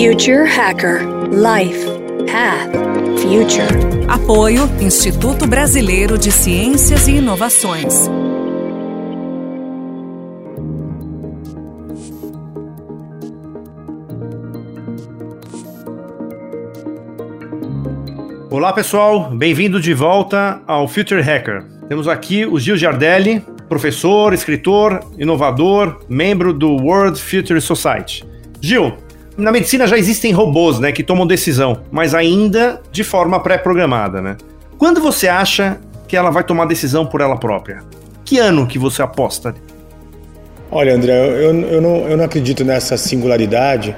Future 0.00 0.44
Hacker 0.44 1.00
Life 1.32 1.84
Path 2.30 2.70
Future. 3.20 4.06
Apoio 4.06 4.62
Instituto 4.80 5.44
Brasileiro 5.44 6.16
de 6.16 6.30
Ciências 6.30 7.08
e 7.08 7.16
Inovações. 7.16 8.08
Olá 18.48 18.72
pessoal, 18.72 19.30
bem-vindo 19.30 19.80
de 19.80 19.92
volta 19.94 20.62
ao 20.64 20.86
Future 20.86 21.20
Hacker. 21.20 21.64
Temos 21.88 22.06
aqui 22.06 22.46
o 22.46 22.56
Gil 22.60 22.76
Giardelli, 22.76 23.44
professor, 23.68 24.32
escritor, 24.32 25.00
inovador, 25.18 25.98
membro 26.08 26.52
do 26.52 26.76
World 26.76 27.20
Future 27.20 27.60
Society. 27.60 28.24
Gil, 28.60 28.96
na 29.38 29.52
medicina 29.52 29.86
já 29.86 29.96
existem 29.96 30.32
robôs, 30.32 30.80
né, 30.80 30.90
que 30.90 31.04
tomam 31.04 31.24
decisão, 31.24 31.82
mas 31.92 32.12
ainda 32.12 32.80
de 32.90 33.04
forma 33.04 33.38
pré-programada, 33.38 34.20
né? 34.20 34.36
Quando 34.76 35.00
você 35.00 35.28
acha 35.28 35.78
que 36.08 36.16
ela 36.16 36.30
vai 36.30 36.42
tomar 36.42 36.64
decisão 36.64 37.06
por 37.06 37.20
ela 37.20 37.36
própria? 37.36 37.82
Que 38.24 38.38
ano 38.38 38.66
que 38.66 38.78
você 38.78 39.00
aposta? 39.00 39.54
Olha, 40.70 40.94
André, 40.94 41.12
eu, 41.12 41.54
eu, 41.54 41.80
não, 41.80 41.96
eu 42.08 42.16
não 42.16 42.24
acredito 42.24 42.64
nessa 42.64 42.96
singularidade, 42.96 43.94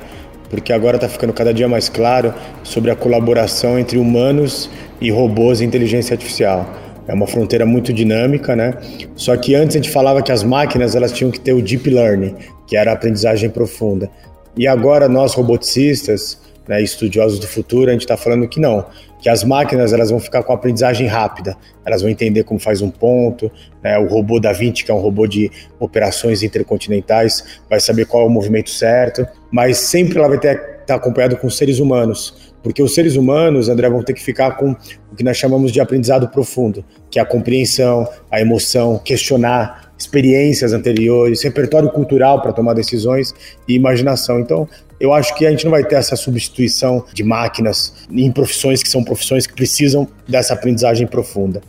porque 0.50 0.72
agora 0.72 0.96
está 0.96 1.08
ficando 1.08 1.32
cada 1.32 1.54
dia 1.54 1.68
mais 1.68 1.88
claro 1.88 2.34
sobre 2.62 2.90
a 2.90 2.96
colaboração 2.96 3.78
entre 3.78 3.98
humanos 3.98 4.70
e 5.00 5.10
robôs 5.10 5.60
e 5.60 5.64
inteligência 5.64 6.14
artificial. 6.14 6.68
É 7.08 7.14
uma 7.14 7.26
fronteira 7.26 7.64
muito 7.64 7.92
dinâmica, 7.92 8.54
né? 8.54 8.74
Só 9.16 9.36
que 9.36 9.54
antes 9.54 9.74
a 9.74 9.78
gente 9.78 9.90
falava 9.90 10.22
que 10.22 10.30
as 10.30 10.44
máquinas 10.44 10.94
elas 10.94 11.12
tinham 11.12 11.30
que 11.30 11.40
ter 11.40 11.52
o 11.52 11.62
deep 11.62 11.88
learning, 11.88 12.36
que 12.66 12.76
era 12.76 12.90
a 12.90 12.94
aprendizagem 12.94 13.50
profunda. 13.50 14.08
E 14.56 14.66
agora 14.66 15.08
nós 15.08 15.34
roboticistas, 15.34 16.40
né, 16.68 16.80
estudiosos 16.82 17.38
do 17.38 17.46
futuro, 17.46 17.90
a 17.90 17.92
gente 17.92 18.02
está 18.02 18.16
falando 18.16 18.48
que 18.48 18.60
não, 18.60 18.86
que 19.20 19.28
as 19.28 19.44
máquinas 19.44 19.92
elas 19.92 20.10
vão 20.10 20.20
ficar 20.20 20.42
com 20.42 20.52
aprendizagem 20.52 21.06
rápida, 21.06 21.56
elas 21.84 22.00
vão 22.00 22.10
entender 22.10 22.44
como 22.44 22.58
faz 22.60 22.80
um 22.80 22.90
ponto, 22.90 23.50
né, 23.82 23.98
o 23.98 24.06
robô 24.06 24.38
da 24.38 24.52
Vinci, 24.52 24.84
que 24.84 24.90
é 24.90 24.94
um 24.94 25.00
robô 25.00 25.26
de 25.26 25.50
operações 25.78 26.42
intercontinentais, 26.42 27.60
vai 27.68 27.80
saber 27.80 28.06
qual 28.06 28.22
é 28.22 28.26
o 28.26 28.30
movimento 28.30 28.70
certo, 28.70 29.26
mas 29.50 29.78
sempre 29.78 30.18
ela 30.18 30.28
vai 30.28 30.38
ter 30.38 30.52
estar 30.52 30.84
tá 30.86 30.94
acompanhado 30.94 31.36
com 31.36 31.50
seres 31.50 31.78
humanos, 31.78 32.52
porque 32.62 32.82
os 32.82 32.94
seres 32.94 33.16
humanos, 33.16 33.68
André, 33.68 33.88
vão 33.88 34.02
ter 34.02 34.12
que 34.12 34.22
ficar 34.22 34.52
com 34.52 34.72
o 35.12 35.16
que 35.16 35.24
nós 35.24 35.36
chamamos 35.36 35.72
de 35.72 35.80
aprendizado 35.80 36.28
profundo, 36.28 36.84
que 37.10 37.18
é 37.18 37.22
a 37.22 37.26
compreensão, 37.26 38.08
a 38.30 38.40
emoção, 38.40 38.98
questionar, 38.98 39.89
experiências 40.00 40.72
anteriores, 40.72 41.42
repertório 41.42 41.90
cultural 41.90 42.40
para 42.40 42.52
tomar 42.52 42.72
decisões 42.72 43.34
e 43.68 43.74
imaginação. 43.74 44.40
Então, 44.40 44.66
eu 44.98 45.12
acho 45.12 45.34
que 45.34 45.46
a 45.46 45.50
gente 45.50 45.64
não 45.64 45.70
vai 45.70 45.84
ter 45.84 45.96
essa 45.96 46.16
substituição 46.16 47.04
de 47.12 47.22
máquinas 47.22 47.92
em 48.10 48.32
profissões 48.32 48.82
que 48.82 48.88
são 48.88 49.04
profissões 49.04 49.46
que 49.46 49.52
precisam 49.52 50.08
dessa 50.26 50.54
aprendizagem 50.54 51.06
profunda. 51.06 51.60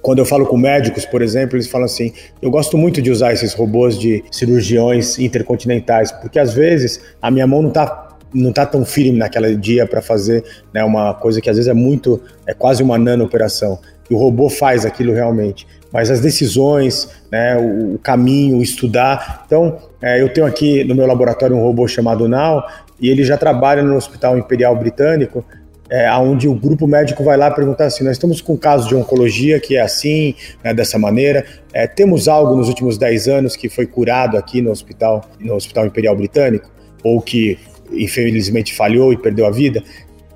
Quando 0.00 0.20
eu 0.20 0.24
falo 0.24 0.46
com 0.46 0.56
médicos, 0.56 1.04
por 1.04 1.20
exemplo, 1.20 1.56
eles 1.56 1.66
falam 1.66 1.84
assim: 1.84 2.12
eu 2.40 2.50
gosto 2.50 2.78
muito 2.78 3.02
de 3.02 3.10
usar 3.10 3.32
esses 3.32 3.52
robôs 3.52 3.98
de 3.98 4.24
cirurgiões 4.30 5.18
intercontinentais, 5.18 6.12
porque 6.12 6.38
às 6.38 6.54
vezes 6.54 7.00
a 7.20 7.30
minha 7.30 7.46
mão 7.46 7.60
não 7.60 7.68
está 7.68 8.04
não 8.32 8.52
tá 8.52 8.66
tão 8.66 8.84
firme 8.84 9.18
naquele 9.18 9.56
dia 9.56 9.86
para 9.86 10.02
fazer 10.02 10.44
né, 10.74 10.84
uma 10.84 11.14
coisa 11.14 11.40
que 11.40 11.48
às 11.48 11.56
vezes 11.56 11.70
é 11.70 11.74
muito, 11.74 12.20
é 12.46 12.52
quase 12.52 12.82
uma 12.82 12.98
nano 12.98 13.24
operação. 13.24 13.78
E 14.10 14.14
o 14.14 14.18
robô 14.18 14.50
faz 14.50 14.84
aquilo 14.84 15.14
realmente 15.14 15.66
mas 15.96 16.10
as 16.10 16.20
decisões, 16.20 17.08
né, 17.32 17.56
o, 17.56 17.98
caminho, 17.98 18.60
estudar. 18.60 19.44
Então, 19.46 19.78
é, 20.02 20.20
eu 20.20 20.28
tenho 20.28 20.46
aqui 20.46 20.84
no 20.84 20.94
meu 20.94 21.06
laboratório 21.06 21.56
um 21.56 21.62
robô 21.62 21.88
chamado 21.88 22.28
Now 22.28 22.62
e 23.00 23.08
ele 23.08 23.24
já 23.24 23.38
trabalha 23.38 23.82
no 23.82 23.96
Hospital 23.96 24.36
Imperial 24.36 24.76
Britânico, 24.76 25.42
é, 25.88 26.12
onde 26.16 26.46
o 26.48 26.54
grupo 26.54 26.86
médico 26.86 27.24
vai 27.24 27.38
lá 27.38 27.50
perguntar 27.50 27.86
assim: 27.86 28.04
nós 28.04 28.12
estamos 28.12 28.42
com 28.42 28.52
um 28.52 28.56
caso 28.58 28.86
de 28.86 28.94
oncologia 28.94 29.58
que 29.58 29.74
é 29.74 29.80
assim, 29.80 30.34
né, 30.62 30.74
dessa 30.74 30.98
maneira. 30.98 31.46
É, 31.72 31.86
temos 31.86 32.28
algo 32.28 32.54
nos 32.54 32.68
últimos 32.68 32.98
10 32.98 33.28
anos 33.28 33.56
que 33.56 33.70
foi 33.70 33.86
curado 33.86 34.36
aqui 34.36 34.60
no 34.60 34.70
hospital, 34.70 35.24
no 35.40 35.54
Hospital 35.54 35.86
Imperial 35.86 36.14
Britânico, 36.14 36.70
ou 37.02 37.22
que 37.22 37.58
infelizmente 37.90 38.74
falhou 38.74 39.14
e 39.14 39.16
perdeu 39.16 39.46
a 39.46 39.50
vida. 39.50 39.82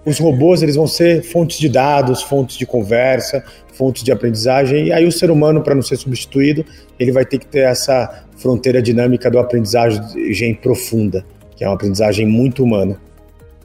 Os 0.04 0.18
robôs 0.18 0.62
eles 0.62 0.76
vão 0.76 0.86
ser 0.86 1.22
fontes 1.22 1.58
de 1.58 1.68
dados, 1.68 2.22
fontes 2.22 2.56
de 2.56 2.64
conversa, 2.64 3.44
fontes 3.74 4.02
de 4.02 4.10
aprendizagem, 4.12 4.86
e 4.86 4.92
aí 4.92 5.06
o 5.06 5.12
ser 5.12 5.30
humano, 5.30 5.62
para 5.62 5.74
não 5.74 5.82
ser 5.82 5.96
substituído, 5.96 6.64
ele 6.98 7.12
vai 7.12 7.24
ter 7.24 7.38
que 7.38 7.46
ter 7.46 7.60
essa 7.60 8.24
fronteira 8.36 8.80
dinâmica 8.80 9.30
do 9.30 9.38
aprendizagem 9.38 10.54
profunda, 10.54 11.24
que 11.56 11.64
é 11.64 11.68
uma 11.68 11.74
aprendizagem 11.74 12.26
muito 12.26 12.64
humana. 12.64 12.98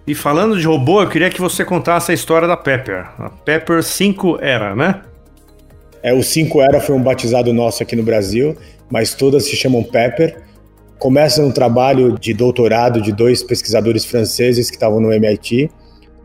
E 0.07 0.13
falando 0.13 0.59
de 0.59 0.67
robô, 0.67 1.01
eu 1.01 1.09
queria 1.09 1.29
que 1.29 1.41
você 1.41 1.65
contasse 1.65 2.11
a 2.11 2.13
história 2.13 2.47
da 2.47 2.55
Pepper. 2.55 3.07
A 3.17 3.29
Pepper 3.29 3.81
5 3.81 4.37
Era, 4.39 4.75
né? 4.75 5.01
É, 6.03 6.13
o 6.13 6.21
5 6.21 6.61
Era 6.61 6.79
foi 6.79 6.93
um 6.93 7.01
batizado 7.01 7.51
nosso 7.51 7.81
aqui 7.81 7.95
no 7.95 8.03
Brasil, 8.03 8.55
mas 8.87 9.15
todas 9.15 9.45
se 9.45 9.55
chamam 9.55 9.81
Pepper. 9.81 10.43
Começa 10.99 11.41
um 11.41 11.51
trabalho 11.51 12.19
de 12.19 12.33
doutorado 12.33 13.01
de 13.01 13.11
dois 13.11 13.41
pesquisadores 13.41 14.05
franceses 14.05 14.69
que 14.69 14.75
estavam 14.75 14.99
no 14.99 15.11
MIT, 15.11 15.71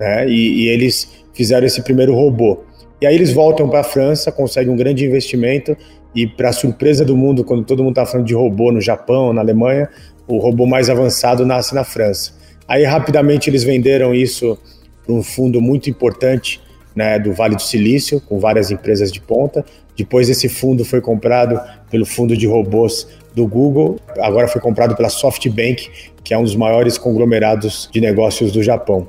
né? 0.01 0.27
E, 0.27 0.65
e 0.65 0.69
eles 0.69 1.09
fizeram 1.35 1.67
esse 1.67 1.83
primeiro 1.83 2.15
robô. 2.15 2.61
E 3.01 3.07
aí 3.07 3.15
eles 3.15 3.33
voltam 3.33 3.69
para 3.69 3.81
a 3.81 3.85
França, 3.85 4.33
conseguem 4.33 4.73
um 4.73 4.77
grande 4.77 5.05
investimento 5.05 5.77
e, 6.15 6.27
para 6.27 6.53
surpresa 6.53 7.05
do 7.05 7.17
mundo, 7.17 7.45
quando 7.45 7.65
todo 7.65 7.83
mundo 7.83 7.93
está 7.93 8.07
falando 8.07 8.27
de 8.27 8.35
robô 8.35 8.73
no 8.73 8.81
Japão, 8.81 9.33
na 9.33 9.43
Alemanha, 9.43 9.89
o 10.27 10.39
robô 10.39 10.67
mais 10.67 10.89
avançado 10.89 11.45
nasce 11.47 11.75
na 11.75 11.85
França. 11.85 12.33
Aí 12.67 12.85
rapidamente 12.85 13.51
eles 13.51 13.63
venderam 13.63 14.15
isso 14.15 14.59
para 15.05 15.15
um 15.15 15.23
fundo 15.23 15.61
muito 15.61 15.91
importante 15.91 16.61
né, 16.95 17.19
do 17.19 17.33
Vale 17.33 17.57
do 17.57 17.63
Silício, 17.63 18.21
com 18.21 18.39
várias 18.39 18.71
empresas 18.71 19.11
de 19.11 19.21
ponta. 19.21 19.65
Depois 19.97 20.29
esse 20.29 20.49
fundo 20.49 20.85
foi 20.85 21.01
comprado 21.01 21.61
pelo 21.91 22.07
fundo 22.07 22.37
de 22.37 22.47
robôs 22.47 23.09
do 23.35 23.47
Google, 23.47 23.99
agora 24.19 24.49
foi 24.49 24.61
comprado 24.61 24.97
pela 24.97 25.09
SoftBank, 25.09 25.91
que 26.23 26.35
é 26.35 26.39
um 26.39 26.43
dos 26.43 26.57
maiores 26.57 26.99
conglomerados 26.99 27.89
de 27.93 28.01
negócios 28.01 28.53
do 28.53 28.63
Japão. 28.63 29.09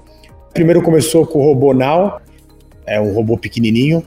Primeiro 0.54 0.82
começou 0.82 1.26
com 1.26 1.40
o 1.40 1.44
robô 1.46 1.74
Now, 1.74 2.20
é 2.86 3.00
um 3.00 3.14
robô 3.14 3.38
pequenininho 3.38 4.06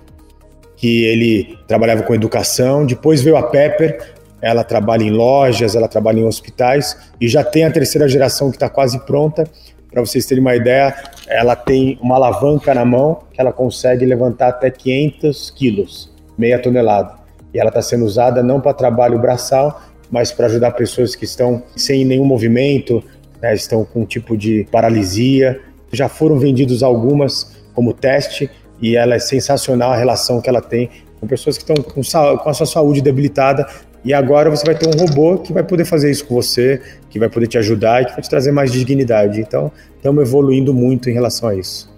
que 0.77 1.05
ele 1.05 1.59
trabalhava 1.67 2.03
com 2.03 2.15
educação. 2.15 2.85
Depois 2.85 3.23
veio 3.23 3.37
a 3.37 3.43
Pepper, 3.43 4.13
ela 4.43 4.63
trabalha 4.63 5.03
em 5.03 5.11
lojas, 5.11 5.75
ela 5.75 5.89
trabalha 5.89 6.21
em 6.21 6.25
hospitais 6.25 6.97
e 7.19 7.27
já 7.27 7.43
tem 7.43 7.65
a 7.65 7.71
terceira 7.71 8.07
geração 8.07 8.51
que 8.51 8.57
está 8.57 8.69
quase 8.69 8.99
pronta. 9.07 9.49
Para 9.91 10.03
vocês 10.05 10.27
terem 10.27 10.43
uma 10.43 10.55
ideia, 10.55 10.95
ela 11.27 11.57
tem 11.57 11.99
uma 12.03 12.17
alavanca 12.17 12.75
na 12.75 12.85
mão 12.85 13.23
que 13.33 13.41
ela 13.41 13.53
consegue 13.53 14.05
levantar 14.05 14.49
até 14.49 14.71
500 14.71 15.51
quilos, 15.53 16.13
meia 16.37 16.59
tonelada. 16.59 17.15
E 17.55 17.59
ela 17.59 17.69
está 17.69 17.81
sendo 17.81 18.05
usada 18.05 18.43
não 18.43 18.61
para 18.61 18.75
trabalho 18.75 19.19
braçal, 19.19 19.81
mas 20.11 20.31
para 20.31 20.47
ajudar 20.47 20.73
pessoas 20.73 21.15
que 21.15 21.25
estão 21.25 21.63
sem 21.75 22.05
nenhum 22.05 22.25
movimento, 22.25 23.03
né, 23.41 23.55
estão 23.55 23.83
com 23.85 24.03
um 24.03 24.05
tipo 24.05 24.37
de 24.37 24.67
paralisia. 24.71 25.61
Já 25.95 26.09
foram 26.09 26.39
vendidos 26.39 26.83
algumas 26.83 27.57
como 27.73 27.93
teste 27.93 28.51
e 28.81 28.97
ela 28.97 29.15
é 29.15 29.19
sensacional 29.19 29.93
a 29.93 29.97
relação 29.97 30.41
que 30.41 30.49
ela 30.49 30.61
tem 30.61 30.91
com 31.21 31.27
pessoas 31.27 31.57
que 31.57 31.63
estão 31.63 31.83
com, 31.83 32.03
com 32.39 32.51
a 32.51 32.55
sua 32.55 32.67
saúde 32.67 33.01
debilitada 33.01 33.67
e 34.05 34.13
agora 34.13 34.51
você 34.51 34.65
vai 34.67 34.75
ter 34.75 34.87
um 34.87 34.99
robô 35.01 35.39
que 35.39 35.53
vai 35.53 35.63
poder 35.63 35.87
fazer 35.87 36.11
isso 36.11 36.27
com 36.27 36.35
você, 36.35 36.83
que 37.09 37.19
vai 37.19 37.31
poder 37.31 37.47
te 37.47 37.57
ajudar 37.57 38.03
e 38.03 38.05
que 38.05 38.13
vai 38.13 38.21
te 38.21 38.29
trazer 38.29 38.53
mais 38.53 38.71
dignidade. 38.71 39.41
Então, 39.41 39.73
estamos 39.97 40.23
evoluindo 40.23 40.75
muito 40.75 41.09
em 41.09 41.15
relação 41.15 41.49
a 41.49 41.55
isso. 41.55 41.91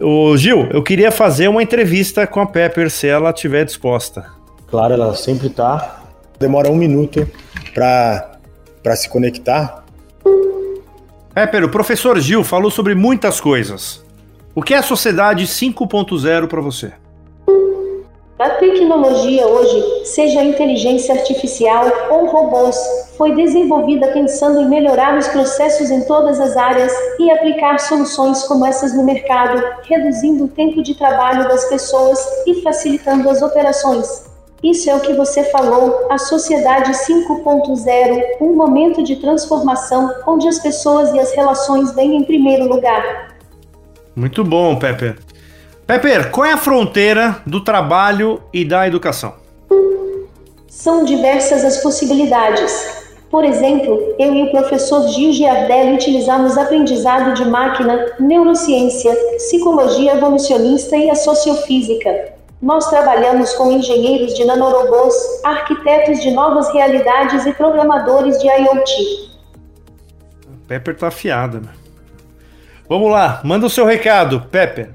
O 0.00 0.36
Gil, 0.36 0.66
eu 0.72 0.82
queria 0.82 1.12
fazer 1.12 1.46
uma 1.46 1.62
entrevista 1.62 2.26
com 2.26 2.40
a 2.40 2.46
Pepper 2.46 2.90
se 2.90 3.06
ela 3.06 3.30
estiver 3.30 3.64
disposta. 3.64 4.26
Claro, 4.66 4.94
ela 4.94 5.14
sempre 5.14 5.46
está. 5.46 6.02
Demora 6.40 6.68
um 6.70 6.74
minuto 6.74 7.28
para 7.72 8.96
se 8.96 9.08
conectar. 9.08 9.79
Pepper, 11.32 11.64
o 11.64 11.68
professor 11.68 12.18
Gil 12.18 12.42
falou 12.42 12.72
sobre 12.72 12.92
muitas 12.92 13.40
coisas. 13.40 14.04
O 14.52 14.62
que 14.62 14.74
é 14.74 14.78
a 14.78 14.82
sociedade 14.82 15.46
5.0 15.46 16.48
para 16.48 16.60
você? 16.60 16.92
A 18.36 18.50
tecnologia 18.50 19.46
hoje, 19.46 20.06
seja 20.06 20.42
inteligência 20.42 21.14
artificial 21.14 21.86
ou 22.10 22.26
robôs, 22.26 22.76
foi 23.16 23.32
desenvolvida 23.36 24.08
pensando 24.08 24.60
em 24.60 24.68
melhorar 24.68 25.16
os 25.16 25.28
processos 25.28 25.90
em 25.90 26.04
todas 26.04 26.40
as 26.40 26.56
áreas 26.56 26.92
e 27.20 27.30
aplicar 27.30 27.78
soluções 27.78 28.42
como 28.44 28.66
essas 28.66 28.92
no 28.92 29.04
mercado, 29.04 29.62
reduzindo 29.84 30.44
o 30.44 30.48
tempo 30.48 30.82
de 30.82 30.96
trabalho 30.96 31.46
das 31.46 31.64
pessoas 31.66 32.18
e 32.44 32.60
facilitando 32.62 33.30
as 33.30 33.40
operações. 33.40 34.29
Isso 34.62 34.90
é 34.90 34.94
o 34.94 35.00
que 35.00 35.14
você 35.14 35.44
falou, 35.44 36.06
a 36.10 36.18
sociedade 36.18 36.92
5.0, 36.92 38.22
um 38.42 38.54
momento 38.54 39.02
de 39.02 39.16
transformação 39.16 40.12
onde 40.26 40.46
as 40.46 40.58
pessoas 40.58 41.14
e 41.14 41.18
as 41.18 41.32
relações 41.32 41.94
vêm 41.94 42.16
em 42.16 42.24
primeiro 42.24 42.68
lugar. 42.68 43.34
Muito 44.14 44.44
bom, 44.44 44.76
Pepper. 44.76 45.16
Pepper, 45.86 46.30
qual 46.30 46.44
é 46.44 46.52
a 46.52 46.58
fronteira 46.58 47.40
do 47.46 47.64
trabalho 47.64 48.42
e 48.52 48.64
da 48.64 48.86
educação? 48.86 49.34
São 50.68 51.04
diversas 51.04 51.64
as 51.64 51.78
possibilidades. 51.78 53.00
Por 53.30 53.44
exemplo, 53.44 54.14
eu 54.18 54.34
e 54.34 54.42
o 54.42 54.50
professor 54.50 55.08
Gil 55.08 55.32
Giardelli 55.32 55.94
utilizamos 55.94 56.58
aprendizado 56.58 57.32
de 57.34 57.44
máquina, 57.44 58.12
neurociência, 58.18 59.14
psicologia 59.36 60.14
evolucionista 60.14 60.96
e 60.96 61.08
a 61.08 61.14
sociofísica. 61.14 62.34
Nós 62.60 62.90
trabalhamos 62.90 63.54
com 63.54 63.72
engenheiros 63.72 64.34
de 64.34 64.44
nanorobôs, 64.44 65.14
arquitetos 65.42 66.20
de 66.20 66.30
novas 66.30 66.70
realidades 66.74 67.46
e 67.46 67.54
programadores 67.54 68.38
de 68.38 68.46
IoT. 68.46 69.30
Pepper 70.68 70.96
tá 70.96 71.08
afiada. 71.08 71.62
Vamos 72.86 73.10
lá, 73.10 73.40
manda 73.44 73.66
o 73.66 73.70
seu 73.70 73.86
recado, 73.86 74.42
Pepper. 74.50 74.90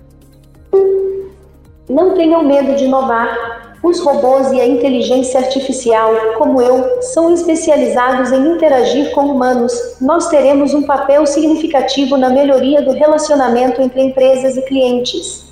Não 1.90 2.14
tenham 2.14 2.44
medo 2.44 2.76
de 2.76 2.86
inovar. 2.86 3.78
Os 3.82 4.00
robôs 4.00 4.52
e 4.52 4.60
a 4.60 4.68
inteligência 4.68 5.40
artificial, 5.40 6.12
como 6.38 6.62
eu, 6.62 7.02
são 7.02 7.34
especializados 7.34 8.32
em 8.32 8.54
interagir 8.54 9.12
com 9.12 9.26
humanos. 9.26 9.72
Nós 10.02 10.28
teremos 10.28 10.74
um 10.74 10.84
papel 10.84 11.26
significativo 11.26 12.18
na 12.18 12.30
melhoria 12.30 12.82
do 12.82 12.92
relacionamento 12.92 13.82
entre 13.82 14.02
empresas 14.02 14.58
e 14.58 14.62
clientes. 14.64 15.46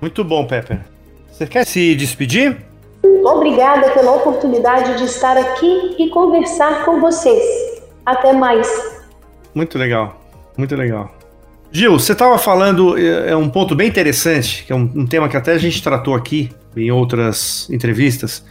Muito 0.00 0.22
bom, 0.22 0.46
Pepper. 0.46 0.91
Você 1.32 1.46
quer 1.46 1.64
se 1.64 1.94
despedir? 1.94 2.58
Obrigada 3.24 3.90
pela 3.92 4.12
oportunidade 4.12 4.98
de 4.98 5.04
estar 5.04 5.36
aqui 5.38 5.96
e 5.98 6.10
conversar 6.10 6.84
com 6.84 7.00
vocês. 7.00 7.42
Até 8.04 8.34
mais. 8.34 8.68
Muito 9.54 9.78
legal, 9.78 10.20
muito 10.58 10.76
legal. 10.76 11.10
Gil, 11.70 11.98
você 11.98 12.12
estava 12.12 12.36
falando, 12.36 12.98
é, 12.98 13.30
é 13.30 13.36
um 13.36 13.48
ponto 13.48 13.74
bem 13.74 13.88
interessante, 13.88 14.64
que 14.66 14.72
é 14.72 14.76
um, 14.76 14.90
um, 14.94 15.06
tema 15.06 15.26
que 15.26 15.36
até 15.36 15.52
a 15.52 15.58
gente 15.58 15.82
tratou 15.82 16.14
aqui 16.14 16.50
em 16.76 16.90
outras 16.90 17.66
entrevistas. 17.70 18.44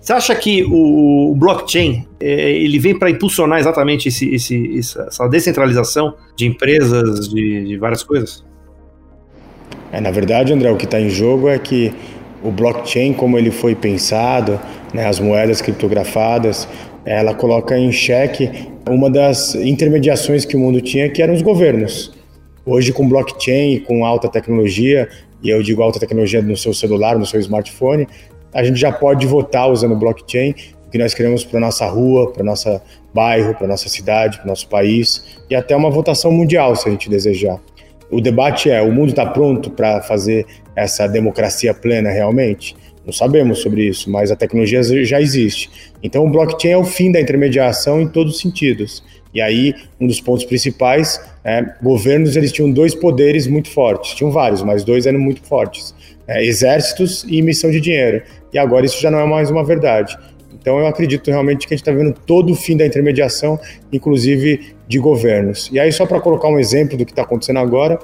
Você 0.00 0.12
acha 0.14 0.34
que 0.34 0.64
o, 0.64 1.32
o 1.32 1.34
blockchain 1.36 2.08
é, 2.18 2.52
ele 2.52 2.78
vem 2.78 2.98
para 2.98 3.10
impulsionar 3.10 3.58
exatamente 3.58 4.08
esse, 4.08 4.34
esse, 4.34 4.78
essa 4.78 5.28
descentralização 5.28 6.14
de 6.34 6.46
empresas, 6.46 7.28
de, 7.28 7.64
de 7.64 7.76
várias 7.76 8.02
coisas? 8.02 8.42
É, 9.94 10.00
na 10.00 10.10
verdade, 10.10 10.52
André, 10.52 10.72
o 10.72 10.76
que 10.76 10.86
está 10.86 11.00
em 11.00 11.08
jogo 11.08 11.48
é 11.48 11.56
que 11.56 11.94
o 12.44 12.50
blockchain, 12.50 13.14
como 13.14 13.38
ele 13.38 13.50
foi 13.50 13.74
pensado, 13.74 14.60
né, 14.92 15.06
as 15.06 15.18
moedas 15.18 15.62
criptografadas, 15.62 16.68
ela 17.04 17.34
coloca 17.34 17.76
em 17.76 17.90
xeque 17.90 18.68
uma 18.88 19.10
das 19.10 19.54
intermediações 19.54 20.44
que 20.44 20.54
o 20.54 20.60
mundo 20.60 20.80
tinha, 20.80 21.08
que 21.08 21.22
eram 21.22 21.32
os 21.32 21.40
governos. 21.40 22.12
Hoje, 22.66 22.92
com 22.92 23.08
blockchain, 23.08 23.80
com 23.80 24.04
alta 24.04 24.28
tecnologia, 24.28 25.08
e 25.42 25.48
eu 25.48 25.62
digo 25.62 25.82
alta 25.82 25.98
tecnologia 25.98 26.42
no 26.42 26.56
seu 26.56 26.74
celular, 26.74 27.18
no 27.18 27.24
seu 27.24 27.40
smartphone, 27.40 28.06
a 28.52 28.62
gente 28.62 28.78
já 28.78 28.92
pode 28.92 29.26
votar 29.26 29.70
usando 29.70 29.96
blockchain, 29.96 30.54
o 30.86 30.90
que 30.90 30.98
nós 30.98 31.14
queremos 31.14 31.44
para 31.44 31.58
nossa 31.58 31.86
rua, 31.86 32.30
para 32.30 32.44
nossa 32.44 32.82
bairro, 33.12 33.54
para 33.54 33.66
nossa 33.66 33.88
cidade, 33.88 34.38
para 34.38 34.46
nosso 34.46 34.68
país, 34.68 35.38
e 35.48 35.54
até 35.54 35.74
uma 35.74 35.90
votação 35.90 36.30
mundial, 36.30 36.76
se 36.76 36.88
a 36.88 36.92
gente 36.92 37.08
desejar. 37.08 37.58
O 38.10 38.20
debate 38.20 38.70
é: 38.70 38.80
o 38.82 38.92
mundo 38.92 39.10
está 39.10 39.26
pronto 39.26 39.70
para 39.70 40.02
fazer 40.02 40.46
essa 40.76 41.06
democracia 41.06 41.72
plena 41.74 42.10
realmente? 42.10 42.76
Não 43.04 43.12
sabemos 43.12 43.58
sobre 43.58 43.86
isso, 43.86 44.10
mas 44.10 44.30
a 44.30 44.36
tecnologia 44.36 44.82
já 45.04 45.20
existe. 45.20 45.70
Então, 46.02 46.24
o 46.24 46.30
blockchain 46.30 46.72
é 46.72 46.76
o 46.78 46.84
fim 46.84 47.12
da 47.12 47.20
intermediação 47.20 48.00
em 48.00 48.08
todos 48.08 48.36
os 48.36 48.40
sentidos. 48.40 49.04
E 49.34 49.40
aí, 49.40 49.74
um 50.00 50.06
dos 50.06 50.20
pontos 50.20 50.44
principais, 50.44 51.20
é, 51.44 51.62
governos 51.82 52.36
eles 52.36 52.52
tinham 52.52 52.70
dois 52.70 52.94
poderes 52.94 53.46
muito 53.46 53.68
fortes, 53.68 54.14
tinham 54.14 54.30
vários, 54.30 54.62
mas 54.62 54.84
dois 54.84 55.06
eram 55.06 55.18
muito 55.18 55.42
fortes: 55.42 55.94
é, 56.26 56.44
exércitos 56.44 57.24
e 57.24 57.38
emissão 57.38 57.70
de 57.70 57.80
dinheiro. 57.80 58.22
E 58.52 58.58
agora 58.58 58.86
isso 58.86 59.00
já 59.00 59.10
não 59.10 59.18
é 59.18 59.26
mais 59.26 59.50
uma 59.50 59.64
verdade. 59.64 60.16
Então 60.64 60.78
eu 60.78 60.86
acredito 60.86 61.30
realmente 61.30 61.68
que 61.68 61.74
a 61.74 61.76
gente 61.76 61.86
está 61.86 61.92
vendo 61.92 62.14
todo 62.24 62.50
o 62.50 62.56
fim 62.56 62.74
da 62.74 62.86
intermediação, 62.86 63.60
inclusive 63.92 64.74
de 64.88 64.98
governos. 64.98 65.68
E 65.70 65.78
aí, 65.78 65.92
só 65.92 66.06
para 66.06 66.18
colocar 66.22 66.48
um 66.48 66.58
exemplo 66.58 66.96
do 66.96 67.04
que 67.04 67.12
está 67.12 67.20
acontecendo 67.20 67.58
agora, 67.58 67.98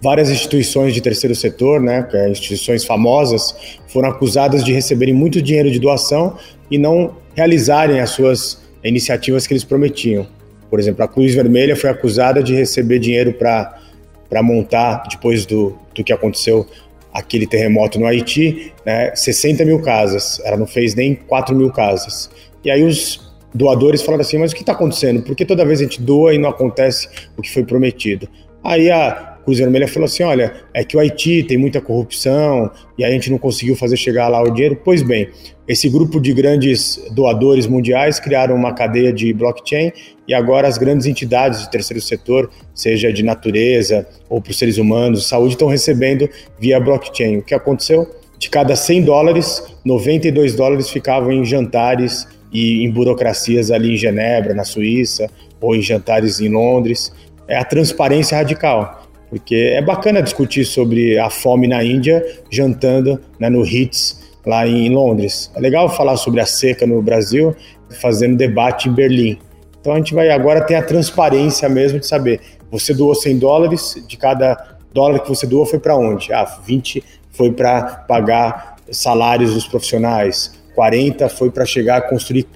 várias 0.00 0.30
instituições 0.30 0.94
de 0.94 1.02
terceiro 1.02 1.36
setor, 1.36 1.78
né, 1.78 2.08
é 2.14 2.30
instituições 2.30 2.86
famosas, 2.86 3.54
foram 3.86 4.08
acusadas 4.08 4.64
de 4.64 4.72
receberem 4.72 5.12
muito 5.12 5.42
dinheiro 5.42 5.70
de 5.70 5.78
doação 5.78 6.38
e 6.70 6.78
não 6.78 7.16
realizarem 7.34 8.00
as 8.00 8.08
suas 8.08 8.62
iniciativas 8.82 9.46
que 9.46 9.52
eles 9.52 9.62
prometiam. 9.62 10.26
Por 10.70 10.80
exemplo, 10.80 11.04
a 11.04 11.08
Cruz 11.08 11.34
Vermelha 11.34 11.76
foi 11.76 11.90
acusada 11.90 12.42
de 12.42 12.54
receber 12.54 12.98
dinheiro 12.98 13.34
para 13.34 14.42
montar, 14.42 15.02
depois 15.10 15.44
do, 15.44 15.76
do 15.94 16.02
que 16.02 16.14
aconteceu 16.14 16.66
aquele 17.12 17.46
terremoto 17.46 17.98
no 17.98 18.06
Haiti, 18.06 18.72
né, 18.84 19.14
60 19.14 19.64
mil 19.64 19.80
casas. 19.80 20.40
Ela 20.44 20.56
não 20.56 20.66
fez 20.66 20.94
nem 20.94 21.14
4 21.14 21.54
mil 21.54 21.70
casas. 21.70 22.30
E 22.64 22.70
aí 22.70 22.82
os 22.82 23.32
doadores 23.54 24.02
falaram 24.02 24.22
assim: 24.22 24.38
mas 24.38 24.52
o 24.52 24.54
que 24.54 24.62
está 24.62 24.72
acontecendo? 24.72 25.22
Por 25.22 25.34
que 25.34 25.44
toda 25.44 25.64
vez 25.64 25.80
a 25.80 25.84
gente 25.84 26.00
doa 26.00 26.34
e 26.34 26.38
não 26.38 26.50
acontece 26.50 27.08
o 27.36 27.42
que 27.42 27.52
foi 27.52 27.64
prometido? 27.64 28.28
Aí 28.62 28.90
a 28.90 29.29
Cruz 29.44 29.58
Vermelha 29.58 29.88
falou 29.88 30.06
assim: 30.06 30.22
olha, 30.22 30.52
é 30.72 30.84
que 30.84 30.96
o 30.96 31.00
Haiti 31.00 31.42
tem 31.42 31.56
muita 31.56 31.80
corrupção 31.80 32.70
e 32.98 33.04
a 33.04 33.10
gente 33.10 33.30
não 33.30 33.38
conseguiu 33.38 33.74
fazer 33.76 33.96
chegar 33.96 34.28
lá 34.28 34.42
o 34.42 34.50
dinheiro. 34.50 34.80
Pois 34.84 35.02
bem, 35.02 35.28
esse 35.66 35.88
grupo 35.88 36.20
de 36.20 36.32
grandes 36.32 37.00
doadores 37.12 37.66
mundiais 37.66 38.18
criaram 38.18 38.54
uma 38.54 38.74
cadeia 38.74 39.12
de 39.12 39.32
blockchain 39.32 39.92
e 40.26 40.34
agora 40.34 40.66
as 40.66 40.78
grandes 40.78 41.06
entidades 41.06 41.64
do 41.64 41.70
terceiro 41.70 42.00
setor, 42.00 42.50
seja 42.74 43.12
de 43.12 43.22
natureza 43.22 44.06
ou 44.28 44.40
para 44.40 44.50
os 44.50 44.58
seres 44.58 44.78
humanos, 44.78 45.28
saúde, 45.28 45.54
estão 45.54 45.68
recebendo 45.68 46.28
via 46.58 46.80
blockchain. 46.80 47.38
O 47.38 47.42
que 47.42 47.54
aconteceu? 47.54 48.08
De 48.38 48.48
cada 48.48 48.74
100 48.74 49.02
dólares, 49.02 49.62
92 49.84 50.54
dólares 50.54 50.88
ficavam 50.88 51.30
em 51.30 51.44
jantares 51.44 52.26
e 52.52 52.82
em 52.82 52.90
burocracias 52.90 53.70
ali 53.70 53.94
em 53.94 53.96
Genebra, 53.96 54.54
na 54.54 54.64
Suíça, 54.64 55.28
ou 55.60 55.76
em 55.76 55.82
jantares 55.82 56.40
em 56.40 56.48
Londres. 56.48 57.12
É 57.46 57.56
a 57.56 57.64
transparência 57.64 58.36
radical 58.36 58.99
porque 59.30 59.54
é 59.54 59.80
bacana 59.80 60.20
discutir 60.20 60.64
sobre 60.64 61.18
a 61.18 61.30
fome 61.30 61.68
na 61.68 61.82
Índia 61.82 62.22
jantando 62.50 63.18
né, 63.38 63.48
no 63.48 63.62
Ritz 63.62 64.28
lá 64.44 64.66
em 64.66 64.90
Londres. 64.90 65.50
É 65.54 65.60
legal 65.60 65.88
falar 65.88 66.16
sobre 66.16 66.40
a 66.40 66.46
seca 66.46 66.86
no 66.86 67.00
Brasil 67.00 67.54
fazendo 68.00 68.36
debate 68.36 68.88
em 68.88 68.92
Berlim. 68.92 69.38
Então 69.80 69.94
a 69.94 69.96
gente 69.96 70.12
vai 70.14 70.30
agora 70.30 70.60
ter 70.60 70.74
a 70.74 70.82
transparência 70.82 71.68
mesmo 71.68 71.98
de 71.98 72.06
saber, 72.06 72.40
você 72.70 72.92
doou 72.92 73.14
100 73.14 73.38
dólares, 73.38 74.04
de 74.06 74.16
cada 74.16 74.76
dólar 74.92 75.20
que 75.20 75.28
você 75.28 75.46
doou 75.46 75.64
foi 75.64 75.78
para 75.78 75.96
onde? 75.96 76.32
Ah, 76.32 76.44
20 76.66 77.02
foi 77.30 77.52
para 77.52 77.82
pagar 77.82 78.76
salários 78.90 79.54
dos 79.54 79.66
profissionais, 79.66 80.59
40 80.74 81.28
foi 81.28 81.50
para 81.50 81.64
chegar 81.64 81.96
a 81.98 82.00
construir 82.00 82.46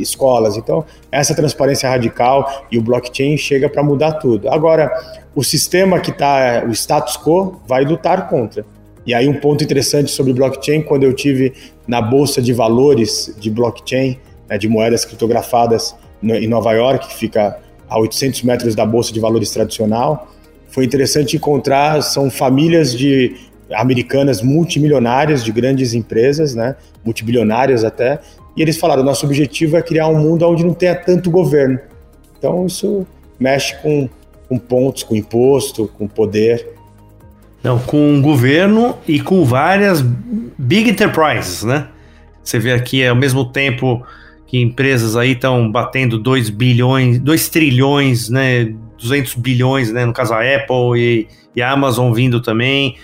escolas. 0.00 0.56
Então, 0.56 0.84
essa 1.10 1.34
transparência 1.34 1.88
radical 1.88 2.66
e 2.70 2.78
o 2.78 2.82
blockchain 2.82 3.36
chega 3.36 3.68
para 3.68 3.82
mudar 3.82 4.12
tudo. 4.12 4.48
Agora, 4.48 4.90
o 5.34 5.44
sistema 5.44 6.00
que 6.00 6.10
está, 6.10 6.64
o 6.66 6.72
status 6.72 7.16
quo, 7.16 7.60
vai 7.66 7.84
lutar 7.84 8.28
contra. 8.28 8.64
E 9.06 9.14
aí, 9.14 9.28
um 9.28 9.38
ponto 9.38 9.62
interessante 9.62 10.10
sobre 10.10 10.32
blockchain, 10.32 10.82
quando 10.82 11.04
eu 11.04 11.12
tive 11.12 11.52
na 11.86 12.00
bolsa 12.00 12.42
de 12.42 12.52
valores 12.52 13.34
de 13.38 13.50
blockchain, 13.50 14.18
né, 14.48 14.58
de 14.58 14.68
moedas 14.68 15.04
criptografadas 15.04 15.94
em 16.22 16.48
Nova 16.48 16.72
York, 16.72 17.08
que 17.08 17.14
fica 17.14 17.58
a 17.88 17.98
800 18.00 18.42
metros 18.42 18.74
da 18.74 18.84
bolsa 18.84 19.12
de 19.12 19.20
valores 19.20 19.50
tradicional, 19.50 20.28
foi 20.68 20.84
interessante 20.84 21.36
encontrar 21.36 22.02
são 22.02 22.28
famílias 22.30 22.92
de 22.92 23.36
americanas 23.72 24.42
multimilionárias 24.42 25.44
de 25.44 25.50
grandes 25.52 25.94
empresas, 25.94 26.54
né, 26.54 26.76
multibilionárias 27.04 27.84
até, 27.84 28.20
e 28.56 28.62
eles 28.62 28.78
falaram: 28.78 29.02
nosso 29.02 29.26
objetivo 29.26 29.76
é 29.76 29.82
criar 29.82 30.08
um 30.08 30.18
mundo 30.18 30.46
onde 30.48 30.64
não 30.64 30.74
tenha 30.74 30.94
tanto 30.94 31.30
governo. 31.30 31.78
Então 32.38 32.66
isso 32.66 33.06
mexe 33.38 33.76
com, 33.82 34.08
com 34.48 34.58
pontos, 34.58 35.02
com 35.02 35.14
imposto, 35.14 35.90
com 35.98 36.08
poder. 36.08 36.74
Não, 37.62 37.78
com 37.78 38.20
governo 38.22 38.96
e 39.06 39.20
com 39.20 39.44
várias 39.44 40.00
big 40.00 40.88
enterprises, 40.88 41.64
né? 41.64 41.88
Você 42.42 42.58
vê 42.58 42.72
aqui 42.72 43.04
ao 43.04 43.16
mesmo 43.16 43.44
tempo 43.44 44.06
que 44.46 44.60
empresas 44.60 45.16
aí 45.16 45.32
estão 45.32 45.70
batendo 45.70 46.16
2 46.18 46.50
bilhões, 46.50 47.18
2 47.18 47.48
trilhões, 47.48 48.30
né? 48.30 48.72
200 48.98 49.34
bilhões, 49.34 49.92
né? 49.92 50.06
No 50.06 50.12
caso 50.12 50.32
a 50.32 50.40
Apple 50.40 50.96
e, 50.96 51.26
e 51.56 51.60
a 51.60 51.72
Amazon 51.72 52.12
vindo 52.12 52.40
também 52.40 52.96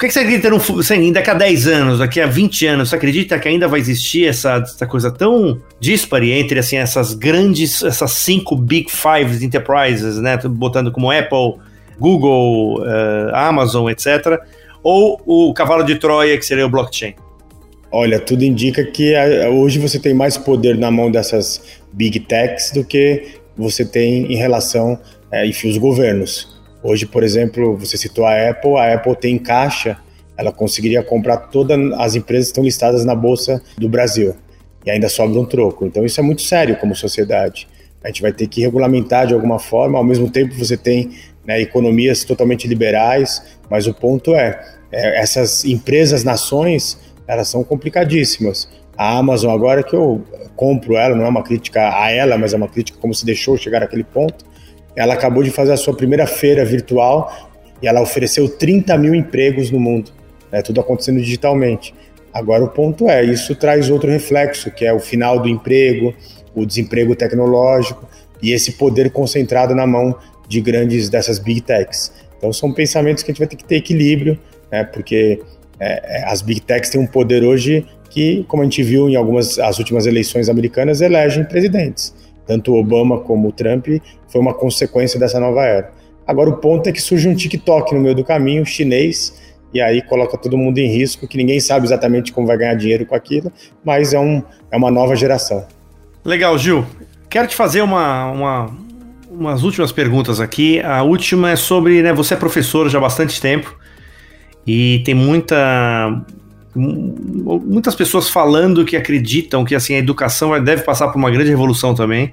que, 0.00 0.06
que 0.06 0.12
você 0.14 0.20
acredita 0.20 0.48
no 0.48 0.56
assim, 0.80 1.12
daqui 1.12 1.30
a 1.30 1.34
10 1.34 1.66
anos, 1.66 1.98
daqui 1.98 2.20
a 2.20 2.26
20 2.26 2.66
anos, 2.66 2.88
você 2.88 2.96
acredita 2.96 3.38
que 3.38 3.46
ainda 3.46 3.68
vai 3.68 3.80
existir 3.80 4.26
essa, 4.26 4.56
essa 4.56 4.86
coisa 4.86 5.10
tão 5.10 5.60
dispare 5.78 6.32
entre 6.32 6.58
assim, 6.58 6.76
essas 6.76 7.12
grandes, 7.12 7.82
essas 7.82 8.12
cinco 8.12 8.56
big 8.56 8.90
five 8.90 9.44
enterprises, 9.44 10.18
né? 10.18 10.38
Botando 10.38 10.90
como 10.90 11.10
Apple, 11.10 11.60
Google, 11.98 12.80
uh, 12.80 13.34
Amazon, 13.34 13.90
etc. 13.90 14.40
Ou 14.82 15.20
o 15.26 15.52
cavalo 15.52 15.84
de 15.84 15.96
Troia, 15.96 16.38
que 16.38 16.46
seria 16.46 16.64
o 16.64 16.70
blockchain? 16.70 17.14
Olha, 17.92 18.18
tudo 18.18 18.42
indica 18.44 18.84
que 18.84 19.12
eh, 19.12 19.48
hoje 19.48 19.78
você 19.78 19.98
tem 19.98 20.14
mais 20.14 20.38
poder 20.38 20.78
na 20.78 20.90
mão 20.90 21.10
dessas 21.10 21.80
big 21.92 22.20
techs 22.20 22.70
do 22.70 22.84
que 22.84 23.40
você 23.56 23.84
tem 23.84 24.32
em 24.32 24.36
relação, 24.36 24.98
é, 25.30 25.44
enfim, 25.46 25.68
os 25.68 25.76
governos. 25.76 26.59
Hoje, 26.82 27.06
por 27.06 27.22
exemplo, 27.22 27.76
você 27.76 27.96
citou 27.96 28.24
a 28.24 28.50
Apple, 28.50 28.76
a 28.76 28.94
Apple 28.94 29.14
tem 29.16 29.38
caixa, 29.38 29.98
ela 30.36 30.50
conseguiria 30.50 31.02
comprar 31.02 31.36
todas 31.36 31.78
as 31.98 32.14
empresas 32.14 32.46
que 32.46 32.52
estão 32.52 32.64
listadas 32.64 33.04
na 33.04 33.14
Bolsa 33.14 33.62
do 33.76 33.88
Brasil 33.88 34.34
e 34.84 34.90
ainda 34.90 35.08
sobra 35.08 35.38
um 35.38 35.44
troco. 35.44 35.84
Então 35.84 36.04
isso 36.04 36.18
é 36.18 36.22
muito 36.22 36.42
sério 36.42 36.76
como 36.76 36.94
sociedade. 36.96 37.68
A 38.02 38.08
gente 38.08 38.22
vai 38.22 38.32
ter 38.32 38.46
que 38.46 38.62
regulamentar 38.62 39.26
de 39.26 39.34
alguma 39.34 39.58
forma, 39.58 39.98
ao 39.98 40.04
mesmo 40.04 40.30
tempo 40.30 40.54
você 40.54 40.76
tem 40.76 41.10
né, 41.44 41.60
economias 41.60 42.24
totalmente 42.24 42.66
liberais, 42.66 43.58
mas 43.68 43.86
o 43.86 43.92
ponto 43.92 44.34
é, 44.34 44.58
é, 44.90 45.20
essas 45.20 45.64
empresas, 45.64 46.24
nações, 46.24 46.98
elas 47.26 47.48
são 47.48 47.62
complicadíssimas. 47.62 48.68
A 48.96 49.18
Amazon 49.18 49.52
agora 49.54 49.82
que 49.82 49.94
eu 49.94 50.22
compro 50.56 50.96
ela, 50.96 51.14
não 51.14 51.24
é 51.24 51.28
uma 51.28 51.42
crítica 51.42 51.94
a 51.94 52.10
ela, 52.10 52.36
mas 52.38 52.54
é 52.54 52.56
uma 52.56 52.68
crítica 52.68 52.98
como 52.98 53.14
se 53.14 53.24
deixou 53.24 53.56
chegar 53.56 53.82
àquele 53.82 54.04
ponto, 54.04 54.44
ela 54.96 55.14
acabou 55.14 55.42
de 55.42 55.50
fazer 55.50 55.72
a 55.72 55.76
sua 55.76 55.94
primeira 55.94 56.26
feira 56.26 56.64
virtual 56.64 57.50
e 57.82 57.88
ela 57.88 58.00
ofereceu 58.00 58.48
30 58.48 58.96
mil 58.98 59.14
empregos 59.14 59.70
no 59.70 59.80
mundo, 59.80 60.10
né, 60.50 60.62
tudo 60.62 60.80
acontecendo 60.80 61.20
digitalmente. 61.20 61.94
Agora 62.32 62.62
o 62.62 62.68
ponto 62.68 63.08
é, 63.08 63.24
isso 63.24 63.54
traz 63.54 63.90
outro 63.90 64.10
reflexo, 64.10 64.70
que 64.70 64.84
é 64.84 64.92
o 64.92 65.00
final 65.00 65.40
do 65.40 65.48
emprego, 65.48 66.14
o 66.54 66.64
desemprego 66.64 67.14
tecnológico 67.16 68.08
e 68.42 68.52
esse 68.52 68.72
poder 68.72 69.10
concentrado 69.10 69.74
na 69.74 69.86
mão 69.86 70.14
de 70.48 70.60
grandes 70.60 71.08
dessas 71.08 71.38
big 71.38 71.60
techs. 71.60 72.12
Então 72.36 72.52
são 72.52 72.72
pensamentos 72.72 73.22
que 73.22 73.30
a 73.30 73.32
gente 73.32 73.38
vai 73.38 73.48
ter 73.48 73.56
que 73.56 73.64
ter 73.64 73.76
equilíbrio, 73.76 74.38
né, 74.70 74.84
porque 74.84 75.40
é, 75.78 76.20
é 76.20 76.24
as 76.24 76.42
big 76.42 76.60
techs 76.60 76.90
têm 76.90 77.00
um 77.00 77.06
poder 77.06 77.42
hoje 77.42 77.86
que, 78.10 78.44
como 78.48 78.62
a 78.62 78.64
gente 78.64 78.82
viu 78.82 79.08
em 79.08 79.16
algumas 79.16 79.58
as 79.58 79.78
últimas 79.78 80.04
eleições 80.04 80.48
americanas, 80.48 81.00
elegem 81.00 81.44
presidentes. 81.44 82.12
Tanto 82.46 82.74
Obama 82.74 83.20
como 83.20 83.52
Trump 83.52 83.86
foi 84.28 84.40
uma 84.40 84.54
consequência 84.54 85.18
dessa 85.18 85.38
nova 85.38 85.62
era. 85.62 85.92
Agora 86.26 86.50
o 86.50 86.56
ponto 86.56 86.88
é 86.88 86.92
que 86.92 87.00
surge 87.00 87.28
um 87.28 87.34
TikTok 87.34 87.94
no 87.94 88.00
meio 88.00 88.14
do 88.14 88.24
caminho, 88.24 88.64
chinês, 88.64 89.40
e 89.72 89.80
aí 89.80 90.02
coloca 90.02 90.36
todo 90.36 90.56
mundo 90.56 90.78
em 90.78 90.88
risco, 90.88 91.26
que 91.26 91.36
ninguém 91.36 91.60
sabe 91.60 91.86
exatamente 91.86 92.32
como 92.32 92.46
vai 92.46 92.56
ganhar 92.56 92.74
dinheiro 92.74 93.06
com 93.06 93.14
aquilo, 93.14 93.52
mas 93.84 94.12
é, 94.12 94.18
um, 94.18 94.42
é 94.70 94.76
uma 94.76 94.90
nova 94.90 95.14
geração. 95.14 95.64
Legal, 96.24 96.56
Gil. 96.58 96.84
Quero 97.28 97.46
te 97.46 97.54
fazer 97.54 97.80
uma, 97.82 98.30
uma, 98.30 98.70
umas 99.30 99.62
últimas 99.62 99.92
perguntas 99.92 100.40
aqui. 100.40 100.80
A 100.80 101.02
última 101.02 101.50
é 101.50 101.56
sobre, 101.56 102.02
né, 102.02 102.12
você 102.12 102.34
é 102.34 102.36
professor 102.36 102.88
já 102.88 102.98
há 102.98 103.00
bastante 103.00 103.40
tempo 103.40 103.78
e 104.66 105.02
tem 105.04 105.14
muita 105.14 106.22
muitas 106.74 107.94
pessoas 107.94 108.28
falando 108.28 108.84
que 108.84 108.96
acreditam 108.96 109.64
que 109.64 109.74
assim 109.74 109.94
a 109.94 109.98
educação 109.98 110.62
deve 110.62 110.82
passar 110.82 111.08
por 111.08 111.18
uma 111.18 111.30
grande 111.30 111.50
revolução 111.50 111.94
também, 111.94 112.32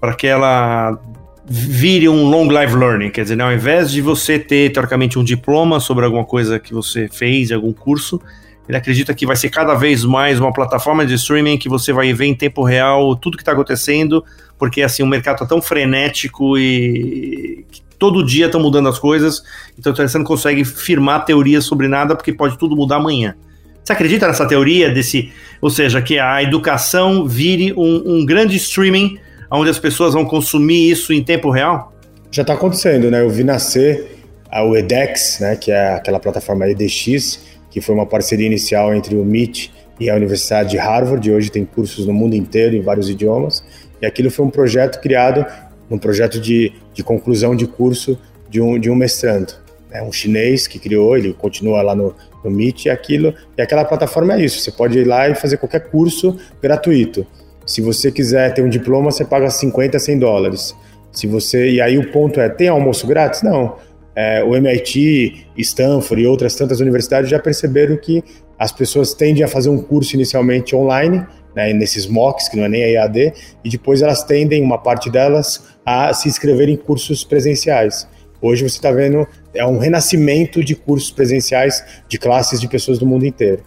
para 0.00 0.14
que 0.14 0.26
ela 0.26 0.98
vire 1.44 2.08
um 2.08 2.28
long 2.28 2.48
life 2.48 2.74
learning, 2.74 3.10
quer 3.10 3.22
dizer, 3.22 3.36
né, 3.36 3.44
ao 3.44 3.52
invés 3.52 3.90
de 3.90 4.00
você 4.00 4.38
ter 4.38 4.72
teoricamente 4.72 5.18
um 5.18 5.24
diploma 5.24 5.80
sobre 5.80 6.04
alguma 6.04 6.24
coisa 6.24 6.58
que 6.58 6.72
você 6.72 7.08
fez, 7.08 7.50
algum 7.52 7.72
curso, 7.72 8.20
ele 8.68 8.78
acredita 8.78 9.12
que 9.12 9.26
vai 9.26 9.36
ser 9.36 9.50
cada 9.50 9.74
vez 9.74 10.04
mais 10.04 10.38
uma 10.38 10.52
plataforma 10.52 11.04
de 11.04 11.14
streaming 11.14 11.58
que 11.58 11.68
você 11.68 11.92
vai 11.92 12.12
ver 12.12 12.26
em 12.26 12.34
tempo 12.34 12.62
real 12.62 13.14
tudo 13.16 13.36
que 13.36 13.42
está 13.42 13.52
acontecendo, 13.52 14.24
porque 14.58 14.82
assim 14.82 15.02
o 15.02 15.06
mercado 15.06 15.34
está 15.34 15.46
tão 15.46 15.60
frenético 15.60 16.56
e 16.56 17.64
todo 17.98 18.24
dia 18.24 18.46
estão 18.46 18.60
mudando 18.60 18.88
as 18.88 18.98
coisas, 18.98 19.42
então 19.78 19.94
você 19.94 20.18
não 20.18 20.24
consegue 20.24 20.64
firmar 20.64 21.24
teorias 21.24 21.64
sobre 21.64 21.86
nada 21.86 22.16
porque 22.16 22.32
pode 22.32 22.56
tudo 22.56 22.76
mudar 22.76 22.96
amanhã. 22.96 23.36
Você 23.84 23.92
acredita 23.92 24.26
nessa 24.26 24.46
teoria 24.46 24.90
desse, 24.90 25.32
ou 25.60 25.70
seja, 25.70 26.00
que 26.00 26.18
a 26.18 26.42
educação 26.42 27.26
vire 27.26 27.72
um, 27.72 28.18
um 28.18 28.26
grande 28.26 28.56
streaming 28.56 29.18
onde 29.50 29.68
as 29.70 29.78
pessoas 29.78 30.14
vão 30.14 30.24
consumir 30.24 30.90
isso 30.90 31.12
em 31.12 31.22
tempo 31.22 31.50
real? 31.50 31.92
Já 32.30 32.42
está 32.42 32.54
acontecendo, 32.54 33.10
né? 33.10 33.20
Eu 33.20 33.28
vi 33.28 33.44
nascer 33.44 34.12
o 34.60 34.76
edX, 34.76 35.38
né, 35.40 35.56
que 35.56 35.72
é 35.72 35.94
aquela 35.94 36.20
plataforma 36.20 36.68
EDX, 36.68 37.40
que 37.70 37.80
foi 37.80 37.94
uma 37.94 38.04
parceria 38.04 38.46
inicial 38.46 38.94
entre 38.94 39.14
o 39.14 39.22
MIT 39.22 39.72
e 39.98 40.10
a 40.10 40.14
Universidade 40.14 40.70
de 40.70 40.76
Harvard, 40.76 41.30
hoje 41.30 41.50
tem 41.50 41.64
cursos 41.64 42.06
no 42.06 42.12
mundo 42.12 42.34
inteiro, 42.34 42.76
em 42.76 42.82
vários 42.82 43.08
idiomas. 43.08 43.64
E 44.00 44.04
aquilo 44.04 44.30
foi 44.30 44.44
um 44.44 44.50
projeto 44.50 45.00
criado, 45.00 45.46
um 45.90 45.96
projeto 45.96 46.38
de, 46.38 46.72
de 46.92 47.02
conclusão 47.02 47.56
de 47.56 47.66
curso 47.66 48.18
de 48.50 48.60
um, 48.60 48.78
de 48.78 48.90
um 48.90 48.94
mestrando. 48.94 49.54
É 49.92 50.02
um 50.02 50.12
chinês 50.12 50.66
que 50.66 50.78
criou, 50.78 51.16
ele 51.16 51.32
continua 51.34 51.82
lá 51.82 51.94
no, 51.94 52.14
no 52.42 52.50
MIT, 52.50 52.88
e 52.88 52.90
aquilo. 52.90 53.34
E 53.56 53.62
aquela 53.62 53.84
plataforma 53.84 54.34
é 54.34 54.44
isso: 54.44 54.60
você 54.60 54.72
pode 54.72 54.98
ir 54.98 55.06
lá 55.06 55.28
e 55.28 55.34
fazer 55.34 55.58
qualquer 55.58 55.90
curso 55.90 56.36
gratuito. 56.62 57.26
Se 57.66 57.80
você 57.80 58.10
quiser 58.10 58.52
ter 58.54 58.62
um 58.62 58.68
diploma, 58.68 59.10
você 59.10 59.24
paga 59.24 59.48
50, 59.48 59.98
100 59.98 60.18
dólares. 60.18 60.74
Se 61.12 61.26
você 61.26 61.70
e 61.70 61.80
aí 61.80 61.98
o 61.98 62.10
ponto 62.10 62.40
é, 62.40 62.48
tem 62.48 62.68
almoço 62.68 63.06
grátis? 63.06 63.42
Não 63.42 63.76
é, 64.14 64.42
o 64.44 64.54
MIT, 64.54 65.46
Stanford 65.56 66.22
e 66.22 66.26
outras 66.26 66.54
tantas 66.54 66.80
universidades 66.80 67.30
já 67.30 67.38
perceberam 67.38 67.96
que 67.96 68.22
as 68.58 68.70
pessoas 68.70 69.14
tendem 69.14 69.42
a 69.42 69.48
fazer 69.48 69.70
um 69.70 69.80
curso 69.80 70.14
inicialmente 70.14 70.76
online, 70.76 71.26
né, 71.54 71.72
nesses 71.72 72.06
mocks, 72.06 72.48
que 72.48 72.56
não 72.56 72.64
é 72.64 72.68
nem 72.68 72.84
a 72.84 72.88
EAD, 72.88 73.32
e 73.64 73.68
depois 73.68 74.02
elas 74.02 74.22
tendem, 74.22 74.62
uma 74.62 74.78
parte 74.78 75.10
delas, 75.10 75.64
a 75.84 76.12
se 76.14 76.28
inscrever 76.28 76.68
em 76.68 76.76
cursos 76.76 77.24
presenciais. 77.24 78.06
Hoje 78.42 78.68
você 78.68 78.76
está 78.76 78.90
vendo, 78.90 79.24
é 79.54 79.64
um 79.64 79.78
renascimento 79.78 80.64
de 80.64 80.74
cursos 80.74 81.12
presenciais 81.12 82.02
de 82.08 82.18
classes 82.18 82.60
de 82.60 82.66
pessoas 82.66 82.98
do 82.98 83.06
mundo 83.06 83.24
inteiro. 83.24 83.62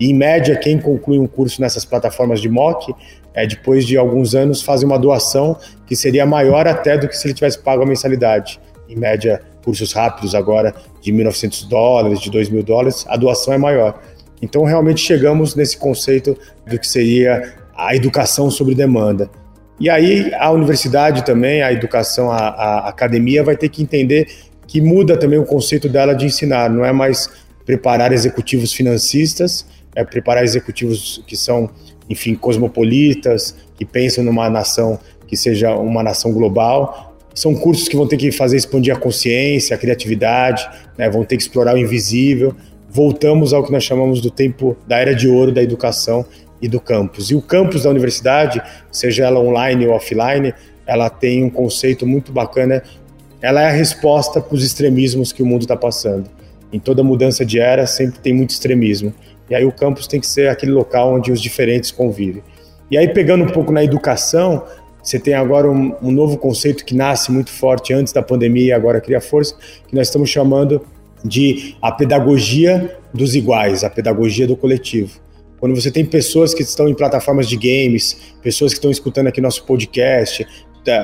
E, 0.00 0.10
em 0.10 0.14
média, 0.14 0.56
quem 0.56 0.80
conclui 0.80 1.16
um 1.16 1.28
curso 1.28 1.60
nessas 1.60 1.84
plataformas 1.84 2.40
de 2.40 2.48
mock, 2.48 2.92
é, 3.32 3.46
depois 3.46 3.86
de 3.86 3.96
alguns 3.96 4.34
anos, 4.34 4.60
faz 4.60 4.82
uma 4.82 4.98
doação 4.98 5.56
que 5.86 5.94
seria 5.94 6.26
maior 6.26 6.66
até 6.66 6.98
do 6.98 7.08
que 7.08 7.16
se 7.16 7.28
ele 7.28 7.34
tivesse 7.34 7.60
pago 7.60 7.84
a 7.84 7.86
mensalidade. 7.86 8.60
Em 8.88 8.96
média, 8.96 9.40
cursos 9.64 9.92
rápidos 9.92 10.34
agora 10.34 10.74
de 11.00 11.12
1.900 11.12 11.68
dólares, 11.68 12.20
de 12.20 12.30
2.000 12.30 12.64
dólares, 12.64 13.04
a 13.08 13.16
doação 13.16 13.54
é 13.54 13.58
maior. 13.58 14.02
Então, 14.42 14.64
realmente 14.64 15.00
chegamos 15.00 15.54
nesse 15.54 15.78
conceito 15.78 16.36
do 16.66 16.78
que 16.78 16.86
seria 16.86 17.54
a 17.76 17.94
educação 17.94 18.50
sobre 18.50 18.74
demanda. 18.74 19.30
E 19.78 19.90
aí, 19.90 20.32
a 20.34 20.50
universidade 20.50 21.24
também, 21.24 21.62
a 21.62 21.72
educação, 21.72 22.30
a, 22.30 22.38
a 22.38 22.88
academia 22.88 23.44
vai 23.44 23.56
ter 23.56 23.68
que 23.68 23.82
entender 23.82 24.28
que 24.66 24.80
muda 24.80 25.16
também 25.16 25.38
o 25.38 25.44
conceito 25.44 25.88
dela 25.88 26.14
de 26.14 26.26
ensinar, 26.26 26.70
não 26.70 26.84
é 26.84 26.92
mais 26.92 27.28
preparar 27.64 28.12
executivos 28.12 28.72
financistas, 28.72 29.66
é 29.94 30.04
preparar 30.04 30.44
executivos 30.44 31.22
que 31.26 31.36
são, 31.36 31.68
enfim, 32.08 32.34
cosmopolitas, 32.34 33.54
que 33.76 33.84
pensam 33.84 34.24
numa 34.24 34.48
nação 34.48 34.98
que 35.26 35.36
seja 35.36 35.74
uma 35.74 36.02
nação 36.02 36.32
global, 36.32 37.16
são 37.34 37.54
cursos 37.54 37.86
que 37.88 37.96
vão 37.96 38.06
ter 38.06 38.16
que 38.16 38.32
fazer 38.32 38.56
expandir 38.56 38.94
a 38.94 38.98
consciência, 38.98 39.76
a 39.76 39.78
criatividade, 39.78 40.66
né? 40.96 41.10
vão 41.10 41.22
ter 41.22 41.36
que 41.36 41.42
explorar 41.42 41.74
o 41.74 41.78
invisível. 41.78 42.54
Voltamos 42.88 43.52
ao 43.52 43.62
que 43.62 43.70
nós 43.70 43.84
chamamos 43.84 44.22
do 44.22 44.30
tempo 44.30 44.74
da 44.86 44.98
era 44.98 45.14
de 45.14 45.28
ouro 45.28 45.52
da 45.52 45.62
educação 45.62 46.24
e 46.60 46.68
do 46.68 46.80
campus. 46.80 47.30
E 47.30 47.34
o 47.34 47.42
campus 47.42 47.82
da 47.82 47.90
universidade, 47.90 48.62
seja 48.90 49.24
ela 49.24 49.40
online 49.40 49.86
ou 49.86 49.94
offline, 49.94 50.54
ela 50.86 51.10
tem 51.10 51.44
um 51.44 51.50
conceito 51.50 52.06
muito 52.06 52.32
bacana. 52.32 52.82
Ela 53.42 53.62
é 53.62 53.66
a 53.66 53.72
resposta 53.72 54.40
para 54.40 54.54
os 54.54 54.64
extremismos 54.64 55.32
que 55.32 55.42
o 55.42 55.46
mundo 55.46 55.62
está 55.62 55.76
passando. 55.76 56.30
Em 56.72 56.78
toda 56.78 57.02
mudança 57.02 57.44
de 57.44 57.58
era, 57.58 57.86
sempre 57.86 58.18
tem 58.18 58.32
muito 58.32 58.50
extremismo. 58.50 59.12
E 59.48 59.54
aí 59.54 59.64
o 59.64 59.72
campus 59.72 60.06
tem 60.06 60.20
que 60.20 60.26
ser 60.26 60.48
aquele 60.48 60.72
local 60.72 61.14
onde 61.14 61.30
os 61.30 61.40
diferentes 61.40 61.90
convivem. 61.90 62.42
E 62.90 62.96
aí, 62.96 63.08
pegando 63.08 63.44
um 63.44 63.48
pouco 63.48 63.72
na 63.72 63.82
educação, 63.82 64.64
você 65.02 65.18
tem 65.18 65.34
agora 65.34 65.70
um, 65.70 65.94
um, 66.02 66.10
novo 66.10 66.36
conceito 66.36 66.84
que 66.84 66.94
nasce 66.94 67.30
muito 67.30 67.50
forte 67.50 67.92
antes 67.92 68.12
da 68.12 68.22
pandemia 68.22 68.66
e 68.68 68.72
agora 68.72 69.00
cria 69.00 69.20
força, 69.20 69.56
que 69.86 69.94
nós 69.94 70.08
estamos 70.08 70.30
chamando 70.30 70.84
de 71.24 71.76
a 71.80 71.90
pedagogia 71.90 72.98
dos 73.12 73.34
iguais, 73.34 73.82
a 73.82 73.90
pedagogia 73.90 74.46
do 74.46 74.56
coletivo. 74.56 75.20
Quando 75.58 75.74
você 75.74 75.90
tem 75.90 76.04
pessoas 76.04 76.52
que 76.54 76.62
estão 76.62 76.88
em 76.88 76.94
plataformas 76.94 77.48
de 77.48 77.56
games, 77.56 78.34
pessoas 78.42 78.72
que 78.72 78.78
estão 78.78 78.90
escutando 78.90 79.28
aqui 79.28 79.40
nosso 79.40 79.64
podcast, 79.64 80.46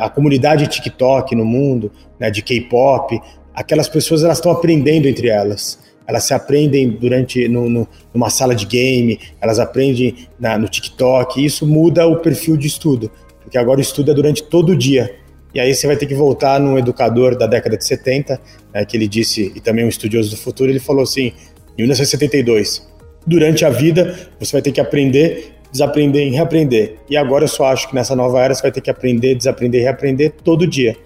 a 0.01 0.09
comunidade 0.09 0.67
TikTok 0.67 1.35
no 1.35 1.45
mundo, 1.45 1.91
né, 2.19 2.31
de 2.31 2.43
K-pop, 2.43 3.21
aquelas 3.55 3.89
pessoas 3.89 4.23
elas 4.23 4.39
estão 4.39 4.53
aprendendo 4.53 5.09
entre 5.09 5.29
elas. 5.29 5.79
Elas 6.07 6.25
se 6.25 6.35
aprendem 6.35 6.91
durante 6.91 7.49
no, 7.49 7.69
no, 7.69 7.89
numa 8.13 8.29
sala 8.29 8.55
de 8.55 8.67
game, 8.67 9.19
elas 9.41 9.59
aprendem 9.59 10.29
na, 10.39 10.59
no 10.59 10.69
TikTok. 10.69 11.41
E 11.41 11.45
isso 11.45 11.67
muda 11.67 12.07
o 12.07 12.17
perfil 12.17 12.57
de 12.57 12.67
estudo 12.67 13.11
porque 13.53 13.59
agora 13.59 13.79
o 13.79 13.83
estudo 13.83 14.11
é 14.11 14.15
durante 14.15 14.43
todo 14.43 14.71
o 14.71 14.77
dia. 14.77 15.15
E 15.55 15.61
aí 15.61 15.75
você 15.75 15.87
vai 15.87 15.95
ter 15.95 16.07
que 16.07 16.15
voltar 16.15 16.59
num 16.59 16.79
educador 16.79 17.37
da 17.37 17.47
década 17.47 17.77
de 17.77 17.85
70, 17.85 18.41
né, 18.73 18.85
que 18.87 18.97
ele 18.97 19.07
disse, 19.07 19.53
e 19.55 19.61
também 19.61 19.85
um 19.85 19.89
estudioso 19.89 20.31
do 20.31 20.37
futuro, 20.39 20.71
ele 20.71 20.79
falou 20.79 21.03
assim, 21.03 21.35
em 21.77 21.83
1972, 21.83 22.89
durante 23.26 23.64
a 23.64 23.71
vida 23.71 24.31
você 24.38 24.52
vai 24.52 24.62
ter 24.62 24.73
que 24.73 24.81
aprender, 24.81 25.55
desaprender 25.71 26.26
e 26.26 26.31
reaprender. 26.31 26.97
E 27.09 27.17
agora 27.17 27.45
eu 27.45 27.49
só 27.49 27.67
acho 27.67 27.88
que 27.88 27.95
nessa 27.95 28.14
nova 28.14 28.41
era 28.41 28.55
você 28.55 28.62
vai 28.62 28.73
ter 28.73 28.81
que 28.81 28.91
aprender, 28.91 29.35
desaprender 29.35 29.81
e 29.81 29.85
reaprender 29.85 30.33
todo 30.45 30.67
dia. 30.67 30.97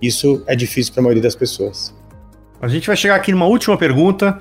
Isso 0.00 0.42
é 0.46 0.56
difícil 0.56 0.92
para 0.92 1.02
a 1.02 1.04
maioria 1.04 1.22
das 1.22 1.34
pessoas. 1.36 1.94
A 2.60 2.68
gente 2.68 2.86
vai 2.86 2.96
chegar 2.96 3.16
aqui 3.16 3.32
numa 3.32 3.46
última 3.46 3.76
pergunta. 3.76 4.38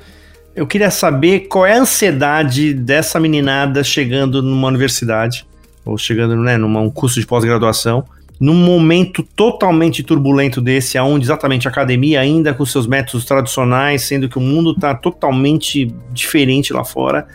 Eu 0.55 0.67
queria 0.67 0.91
saber 0.91 1.41
qual 1.41 1.65
é 1.65 1.73
a 1.73 1.79
ansiedade 1.79 2.73
dessa 2.73 3.19
meninada 3.19 3.83
chegando 3.83 4.41
numa 4.41 4.67
universidade 4.67 5.45
ou 5.83 5.97
chegando 5.97 6.35
né, 6.37 6.57
num 6.57 6.77
um 6.77 6.89
curso 6.89 7.19
de 7.19 7.25
pós-graduação, 7.25 8.05
num 8.39 8.53
momento 8.53 9.23
totalmente 9.23 10.03
turbulento 10.03 10.59
desse, 10.59 10.99
onde 10.99 11.25
exatamente 11.25 11.67
a 11.67 11.71
academia 11.71 12.19
ainda 12.19 12.53
com 12.53 12.65
seus 12.65 12.87
métodos 12.87 13.25
tradicionais, 13.25 14.03
sendo 14.03 14.27
que 14.27 14.37
o 14.37 14.41
mundo 14.41 14.71
está 14.71 14.93
totalmente 14.95 15.93
diferente 16.11 16.73
lá 16.73 16.83
fora, 16.83 17.27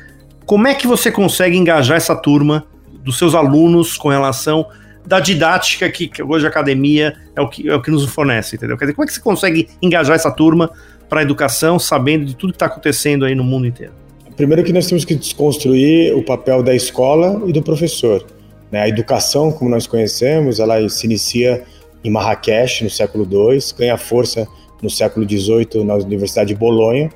como 0.44 0.66
é 0.66 0.74
que 0.74 0.86
você 0.86 1.10
consegue 1.10 1.56
engajar 1.56 1.96
essa 1.96 2.16
turma 2.16 2.66
dos 3.04 3.18
seus 3.18 3.34
alunos 3.34 3.96
com 3.96 4.08
relação 4.08 4.66
da 5.06 5.20
didática 5.20 5.90
que, 5.90 6.06
que 6.06 6.22
hoje 6.22 6.44
a 6.44 6.48
academia 6.50 7.16
é 7.34 7.40
o, 7.40 7.48
que, 7.48 7.68
é 7.68 7.74
o 7.74 7.80
que 7.80 7.90
nos 7.90 8.04
fornece, 8.04 8.56
entendeu? 8.56 8.76
Quer 8.76 8.86
dizer, 8.86 8.94
como 8.94 9.04
é 9.04 9.06
que 9.06 9.14
você 9.14 9.20
consegue 9.20 9.68
engajar 9.80 10.14
essa 10.14 10.30
turma 10.30 10.70
para 11.08 11.20
a 11.20 11.22
educação, 11.22 11.78
sabendo 11.78 12.26
de 12.26 12.36
tudo 12.36 12.52
que 12.52 12.56
está 12.56 12.66
acontecendo 12.66 13.24
aí 13.24 13.34
no 13.34 13.42
mundo 13.42 13.66
inteiro? 13.66 13.92
Primeiro 14.36 14.62
que 14.62 14.72
nós 14.72 14.86
temos 14.86 15.04
que 15.04 15.14
desconstruir 15.14 16.14
o 16.14 16.22
papel 16.22 16.62
da 16.62 16.74
escola 16.74 17.42
e 17.46 17.52
do 17.52 17.62
professor. 17.62 18.24
Né? 18.70 18.82
A 18.82 18.88
educação, 18.88 19.50
como 19.52 19.70
nós 19.70 19.86
conhecemos, 19.86 20.60
ela 20.60 20.88
se 20.88 21.06
inicia 21.06 21.62
em 22.02 22.10
Marrakech, 22.10 22.84
no 22.84 22.90
século 22.90 23.26
II, 23.30 23.58
ganha 23.76 23.96
força 23.96 24.46
no 24.82 24.88
século 24.88 25.28
XVIII 25.28 25.84
na 25.84 25.94
Universidade 25.94 26.48
de 26.48 26.54
Bolonha, 26.54 27.10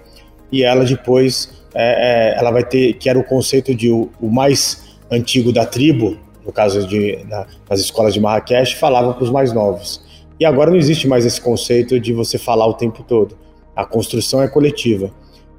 e 0.50 0.62
ela 0.62 0.84
depois 0.84 1.62
é, 1.74 2.34
é, 2.34 2.38
ela 2.38 2.50
vai 2.50 2.64
ter, 2.64 2.94
que 2.94 3.08
era 3.08 3.18
o 3.18 3.24
conceito 3.24 3.74
de 3.74 3.90
o, 3.90 4.10
o 4.20 4.28
mais 4.28 4.98
antigo 5.10 5.52
da 5.52 5.64
tribo, 5.64 6.18
no 6.44 6.52
caso 6.52 6.86
de 6.86 7.24
na, 7.28 7.46
nas 7.68 7.80
escolas 7.80 8.12
de 8.14 8.20
Marrakech, 8.20 8.76
falava 8.76 9.14
para 9.14 9.24
os 9.24 9.30
mais 9.30 9.52
novos. 9.52 10.02
E 10.40 10.44
agora 10.44 10.70
não 10.70 10.76
existe 10.76 11.06
mais 11.06 11.24
esse 11.24 11.40
conceito 11.40 12.00
de 12.00 12.12
você 12.12 12.36
falar 12.36 12.66
o 12.66 12.74
tempo 12.74 13.04
todo. 13.04 13.38
A 13.76 13.84
construção 13.84 14.42
é 14.42 14.48
coletiva. 14.48 15.10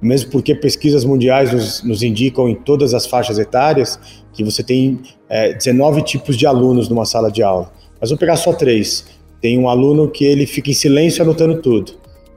Mesmo 0.04 0.30
porque 0.32 0.54
pesquisas 0.54 1.06
mundiais 1.06 1.52
nos, 1.52 1.84
nos 1.84 2.04
indicam 2.04 2.50
em 2.50 2.56
todas 2.56 2.94
as 2.94 3.06
faixas 3.06 3.40
etárias 3.40 4.00
que 4.34 4.44
você 4.44 4.62
tem 4.62 5.00
é, 5.30 5.54
19 5.54 6.02
tipos 6.04 6.36
de 6.36 6.46
alunos 6.46 6.90
numa 6.90 7.06
sala 7.06 7.32
de 7.32 7.42
aula. 7.42 7.72
Mas 8.00 8.10
vou 8.10 8.20
pegar 8.20 8.36
só 8.36 8.52
três. 8.54 9.06
Tem 9.40 9.58
um 9.58 9.70
aluno 9.70 10.10
que 10.10 10.26
ele 10.26 10.46
fica 10.46 10.70
em 10.70 10.74
silêncio 10.74 11.24
anotando 11.24 11.62
tudo. 11.62 11.94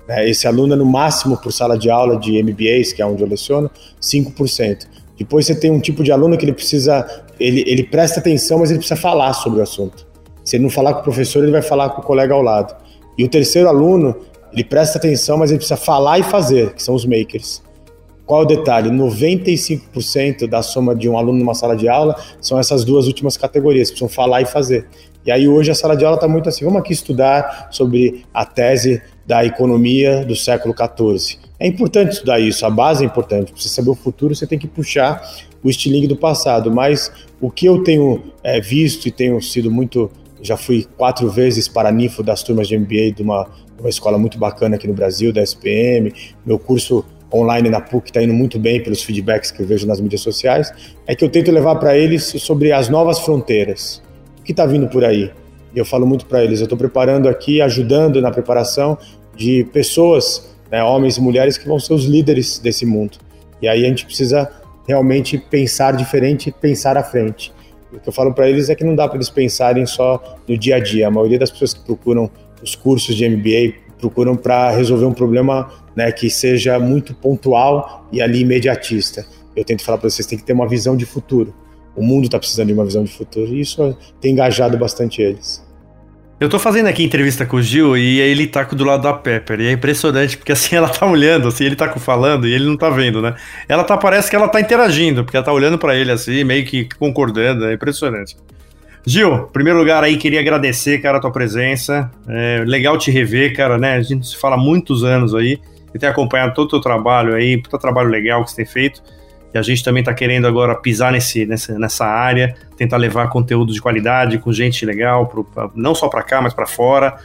É, 0.09 0.29
esse 0.29 0.47
aluno 0.47 0.75
é 0.75 0.77
no 0.77 0.87
máximo 0.87 1.37
por 1.37 1.53
sala 1.53 1.77
de 1.77 1.91
aula 1.91 2.17
de 2.17 2.41
MBAs, 2.43 2.93
que 2.93 3.03
é 3.03 3.07
onde 3.07 3.23
eu 3.23 3.29
leciono, 3.29 3.71
5%. 4.01 4.87
Depois 5.19 5.47
você 5.47 5.55
tem 5.55 5.71
um 5.71 5.81
tipo 5.81 6.05
de 6.05 6.13
aluno 6.13 6.37
que 6.37 6.45
ele 6.45 6.53
precisa, 6.53 7.25
ele, 7.41 7.65
ele 7.67 7.83
presta 7.83 8.21
atenção, 8.21 8.59
mas 8.59 8.71
ele 8.71 8.79
precisa 8.79 9.01
falar 9.01 9.33
sobre 9.33 9.61
o 9.61 9.63
assunto. 9.63 10.07
Se 10.45 10.57
ele 10.57 10.63
não 10.63 10.71
falar 10.71 10.95
com 10.95 11.01
o 11.01 11.03
professor, 11.03 11.43
ele 11.43 11.53
vai 11.53 11.63
falar 11.63 11.91
com 11.91 12.03
o 12.03 12.05
colega 12.05 12.35
ao 12.35 12.43
lado. 12.43 12.77
E 13.19 13.25
o 13.25 13.29
terceiro 13.29 13.69
aluno, 13.69 14.15
ele 14.57 14.65
presta 14.65 14.97
atenção, 14.97 15.37
mas 15.37 15.51
ele 15.51 15.59
precisa 15.59 15.77
falar 15.77 16.19
e 16.19 16.23
fazer, 16.23 16.73
que 16.73 16.83
são 16.83 16.95
os 16.95 17.05
makers. 17.05 17.63
Qual 18.25 18.41
é 18.41 18.45
o 18.45 18.49
detalhe? 18.49 18.91
95% 18.91 20.49
da 20.49 20.63
soma 20.63 20.97
de 20.97 21.09
um 21.09 21.17
aluno 21.17 21.39
numa 21.39 21.55
sala 21.55 21.77
de 21.77 21.89
aula 21.89 22.17
são 22.41 22.59
essas 22.59 22.83
duas 22.83 23.07
últimas 23.07 23.37
categorias, 23.37 23.91
precisam 23.91 24.09
falar 24.09 24.41
e 24.41 24.47
fazer. 24.47 24.89
E 25.25 25.31
aí 25.31 25.47
hoje 25.47 25.71
a 25.71 25.75
sala 25.75 25.97
de 25.97 26.05
aula 26.05 26.17
está 26.17 26.27
muito 26.27 26.49
assim, 26.49 26.65
vamos 26.65 26.81
aqui 26.81 26.93
estudar 26.93 27.69
sobre 27.71 28.25
a 28.33 28.45
tese 28.45 29.03
da 29.27 29.45
economia 29.45 30.25
do 30.25 30.35
século 30.35 30.75
XIV. 30.75 31.39
É 31.59 31.67
importante 31.67 32.13
estudar 32.13 32.41
isso, 32.41 32.65
a 32.65 32.71
base 32.71 33.05
é 33.05 33.07
importante. 33.07 33.53
Para 33.53 33.61
você 33.61 33.69
saber 33.69 33.91
o 33.91 33.95
futuro, 33.95 34.35
você 34.35 34.47
tem 34.47 34.59
que 34.59 34.67
puxar 34.67 35.23
o 35.63 35.71
estilingue 35.71 36.07
do 36.07 36.17
passado. 36.17 36.71
Mas 36.71 37.11
o 37.41 37.51
que 37.51 37.67
eu 37.67 37.83
tenho 37.83 38.23
é, 38.43 38.61
visto 38.61 39.07
e 39.07 39.11
tenho 39.11 39.41
sido 39.43 39.71
muito. 39.71 40.11
Já 40.43 40.57
fui 40.57 40.87
quatro 40.97 41.29
vezes 41.29 41.67
para 41.67 41.91
NIFO 41.91 42.23
das 42.23 42.43
turmas 42.43 42.69
de 42.69 42.79
MBA 42.79 43.13
de 43.17 43.23
uma, 43.23 43.49
uma 43.78 43.88
escola 43.88 44.18
muito 44.18 44.38
bacana 44.38 44.76
aqui 44.76 44.87
no 44.87 44.95
Brasil, 44.95 45.33
da 45.33 45.42
SPM. 45.42 46.12
Meu 46.45 46.59
curso 46.59 47.04
online 47.33 47.68
na 47.68 47.80
PUC 47.80 48.09
está 48.11 48.23
indo 48.23 48.33
muito 48.33 48.59
bem 48.59 48.83
pelos 48.83 49.02
feedbacks 49.02 49.50
que 49.50 49.61
eu 49.61 49.66
vejo 49.66 49.87
nas 49.87 50.00
mídias 50.00 50.21
sociais. 50.21 50.73
É 51.06 51.14
que 51.14 51.25
eu 51.25 51.28
tento 51.28 51.50
levar 51.50 51.76
para 51.76 51.97
eles 51.97 52.25
sobre 52.25 52.73
as 52.73 52.88
novas 52.88 53.21
fronteiras. 53.21 54.02
O 54.40 54.42
que 54.42 54.52
está 54.52 54.64
vindo 54.64 54.88
por 54.88 55.04
aí? 55.04 55.30
eu 55.76 55.85
falo 55.85 56.06
muito 56.06 56.25
para 56.26 56.42
eles, 56.42 56.61
eu 56.61 56.64
estou 56.64 56.78
preparando 56.78 57.28
aqui, 57.28 57.61
ajudando 57.61 58.21
na 58.23 58.30
preparação 58.30 58.97
de 59.37 59.64
pessoas, 59.73 60.56
né, 60.71 60.83
homens 60.83 61.18
e 61.18 61.21
mulheres 61.21 61.59
que 61.59 61.68
vão 61.68 61.78
ser 61.78 61.92
os 61.92 62.04
líderes 62.04 62.59
desse 62.59 62.87
mundo. 62.87 63.18
E 63.61 63.68
aí 63.68 63.85
a 63.85 63.88
gente 63.88 64.06
precisa 64.06 64.50
realmente 64.88 65.37
pensar 65.37 65.95
diferente, 65.95 66.50
pensar 66.50 66.97
à 66.97 67.02
frente. 67.02 67.52
O 67.92 68.00
que 68.00 68.09
eu 68.09 68.12
falo 68.12 68.33
para 68.33 68.49
eles 68.49 68.71
é 68.71 68.75
que 68.75 68.85
não 68.85 68.95
dá 68.95 69.06
para 69.06 69.18
eles 69.18 69.28
pensarem 69.28 69.85
só 69.85 70.38
no 70.49 70.56
dia 70.56 70.76
a 70.76 70.80
dia. 70.80 71.09
A 71.09 71.11
maioria 71.11 71.38
das 71.38 71.50
pessoas 71.50 71.75
que 71.75 71.80
procuram 71.80 72.30
os 72.63 72.75
cursos 72.75 73.15
de 73.15 73.29
MBA 73.29 73.75
procuram 73.99 74.37
para 74.37 74.71
resolver 74.71 75.07
um 75.07 75.13
problema 75.13 75.71
né, 75.95 76.13
que 76.13 76.29
seja 76.29 76.79
muito 76.79 77.15
pontual 77.15 78.07
e 78.13 78.21
ali 78.21 78.41
imediatista. 78.41 79.26
Eu 79.54 79.65
tento 79.65 79.83
falar 79.83 79.99
para 79.99 80.11
vocês, 80.11 80.26
tem 80.26 80.39
que 80.39 80.45
ter 80.45 80.52
uma 80.52 80.69
visão 80.69 80.97
de 80.97 81.07
futuro. 81.07 81.54
O 81.97 82.02
mundo 82.02 82.25
está 82.25 82.39
precisando 82.39 82.69
de 82.69 82.75
uma 82.75 82.85
visão 82.85 83.02
de 83.02 83.11
futuro 83.11 83.54
e 83.54 83.61
isso 83.61 83.97
tem 84.21 84.33
engajado 84.33 84.76
bastante 84.76 85.23
eles. 85.23 85.65
Eu 86.39 86.50
tô 86.50 86.59
fazendo 86.59 86.87
aqui 86.87 87.02
entrevista 87.02 87.47
com 87.47 87.57
o 87.57 87.63
Gil 87.63 87.97
e 87.97 88.21
ele 88.21 88.47
tá 88.47 88.63
do 88.65 88.85
lado 88.85 89.04
da 89.04 89.15
Pepper. 89.15 89.59
E 89.59 89.69
é 89.69 89.73
impressionante, 89.73 90.37
porque 90.37 90.52
assim 90.52 90.76
ela 90.76 90.91
tá 90.91 91.07
olhando, 91.07 91.49
assim, 91.49 91.65
ele 91.65 91.75
tá 91.75 91.91
falando 91.97 92.47
e 92.47 92.52
ele 92.52 92.67
não 92.67 92.76
tá 92.76 92.91
vendo, 92.91 93.23
né? 93.23 93.35
Ela 93.67 93.83
tá, 93.83 93.97
parece 93.97 94.28
que 94.28 94.37
ela 94.37 94.47
tá 94.47 94.61
interagindo, 94.61 95.25
porque 95.25 95.39
ela 95.39 95.47
tá 95.47 95.52
olhando 95.52 95.78
para 95.78 95.97
ele 95.97 96.13
assim, 96.13 96.45
meio 96.45 96.67
que 96.67 96.87
concordando, 96.99 97.65
é 97.65 97.73
impressionante. 97.73 98.37
Gil, 99.08 99.34
em 99.34 99.52
primeiro 99.52 99.78
lugar 99.78 100.02
aí, 100.02 100.16
queria 100.16 100.40
agradecer, 100.40 100.99
cara, 100.99 101.19
a 101.19 101.21
tua 101.21 101.30
presença. 101.30 102.10
É 102.28 102.64
legal 102.66 102.99
te 102.99 103.08
rever, 103.12 103.54
cara, 103.54 103.78
né? 103.78 103.95
A 103.95 104.02
gente 104.02 104.26
se 104.26 104.36
fala 104.36 104.56
há 104.56 104.58
muitos 104.58 105.04
anos 105.04 105.32
aí. 105.32 105.60
E 105.95 105.99
tem 105.99 106.08
acompanhado 106.08 106.52
todo 106.54 106.66
o 106.66 106.71
teu 106.71 106.80
trabalho 106.80 107.32
aí, 107.32 107.62
todo 107.62 107.80
trabalho 107.80 108.10
legal 108.10 108.45
que 108.45 108.50
você 108.50 108.56
tem 108.56 108.66
feito. 108.66 109.00
E 109.54 109.56
a 109.56 109.62
gente 109.62 109.84
também 109.84 110.00
está 110.00 110.12
querendo 110.12 110.47
agora 110.49 110.75
pisar 110.75 111.12
nesse, 111.12 111.47
nessa, 111.47 111.78
nessa 111.78 112.04
área, 112.04 112.56
tentar 112.76 112.97
levar 112.97 113.28
conteúdo 113.28 113.73
de 113.73 113.80
qualidade 113.80 114.38
com 114.38 114.52
gente 114.52 114.84
legal, 114.84 115.28
pro, 115.28 115.45
pra, 115.45 115.71
não 115.75 115.95
só 115.95 116.08
para 116.08 116.25
cá, 116.25 116.42
mas 116.42 116.52
para 116.52 116.66
fora. 116.66 117.16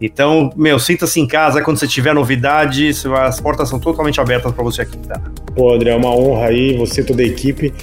Então, 0.00 0.50
meu, 0.56 0.78
sinta-se 0.78 1.20
em 1.20 1.26
casa 1.26 1.62
quando 1.62 1.78
você 1.78 1.88
tiver 1.88 2.14
novidade, 2.14 2.90
as 3.22 3.40
portas 3.40 3.68
são 3.68 3.80
totalmente 3.80 4.20
abertas 4.20 4.52
para 4.52 4.62
você 4.62 4.82
aqui, 4.82 4.98
tá? 4.98 5.20
Pô, 5.54 5.74
André, 5.74 5.90
é 5.90 5.96
uma 5.96 6.14
honra 6.14 6.46
aí, 6.46 6.76
você 6.76 7.00
e 7.00 7.04
toda 7.04 7.22
a 7.22 7.26
equipe. 7.26 7.74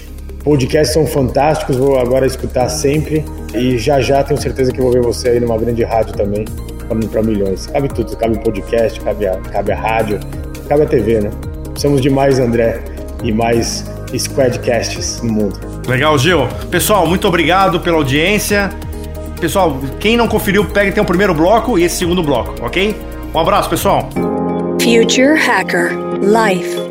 Podcasts 0.43 0.93
são 0.93 1.05
fantásticos, 1.05 1.77
vou 1.77 1.99
agora 1.99 2.25
escutar 2.25 2.67
sempre. 2.69 3.23
E 3.53 3.77
já 3.77 4.01
já 4.01 4.23
tenho 4.23 4.39
certeza 4.41 4.71
que 4.71 4.81
vou 4.81 4.91
ver 4.91 5.01
você 5.01 5.29
aí 5.29 5.39
numa 5.39 5.57
grande 5.57 5.83
rádio 5.83 6.13
também, 6.13 6.45
falando 6.87 7.07
para 7.09 7.21
milhões. 7.21 7.67
Cabe 7.67 7.89
tudo, 7.89 8.15
cabe 8.15 8.39
podcast, 8.39 8.99
cabe 9.01 9.27
a, 9.27 9.37
cabe 9.37 9.71
a 9.71 9.75
rádio, 9.75 10.19
cabe 10.67 10.83
a 10.83 10.85
TV, 10.85 11.21
né? 11.21 11.31
Precisamos 11.69 12.01
de 12.01 12.09
mais, 12.09 12.39
André 12.39 12.81
e 13.23 13.31
mais 13.31 13.85
squadcasts 14.17 15.21
no 15.21 15.31
mundo. 15.31 15.59
Legal, 15.87 16.17
Gil. 16.17 16.47
Pessoal, 16.69 17.05
muito 17.05 17.27
obrigado 17.27 17.79
pela 17.79 17.97
audiência. 17.97 18.69
Pessoal, 19.39 19.79
quem 19.99 20.15
não 20.17 20.27
conferiu, 20.27 20.65
pegue 20.65 20.91
tem 20.91 21.01
o 21.01 21.05
primeiro 21.05 21.33
bloco 21.33 21.77
e 21.77 21.83
esse 21.83 21.97
segundo 21.97 22.23
bloco, 22.23 22.55
ok? 22.63 22.95
Um 23.33 23.39
abraço, 23.39 23.69
pessoal. 23.69 24.09
Future 24.79 25.37
Hacker 25.37 25.91
Life 26.21 26.90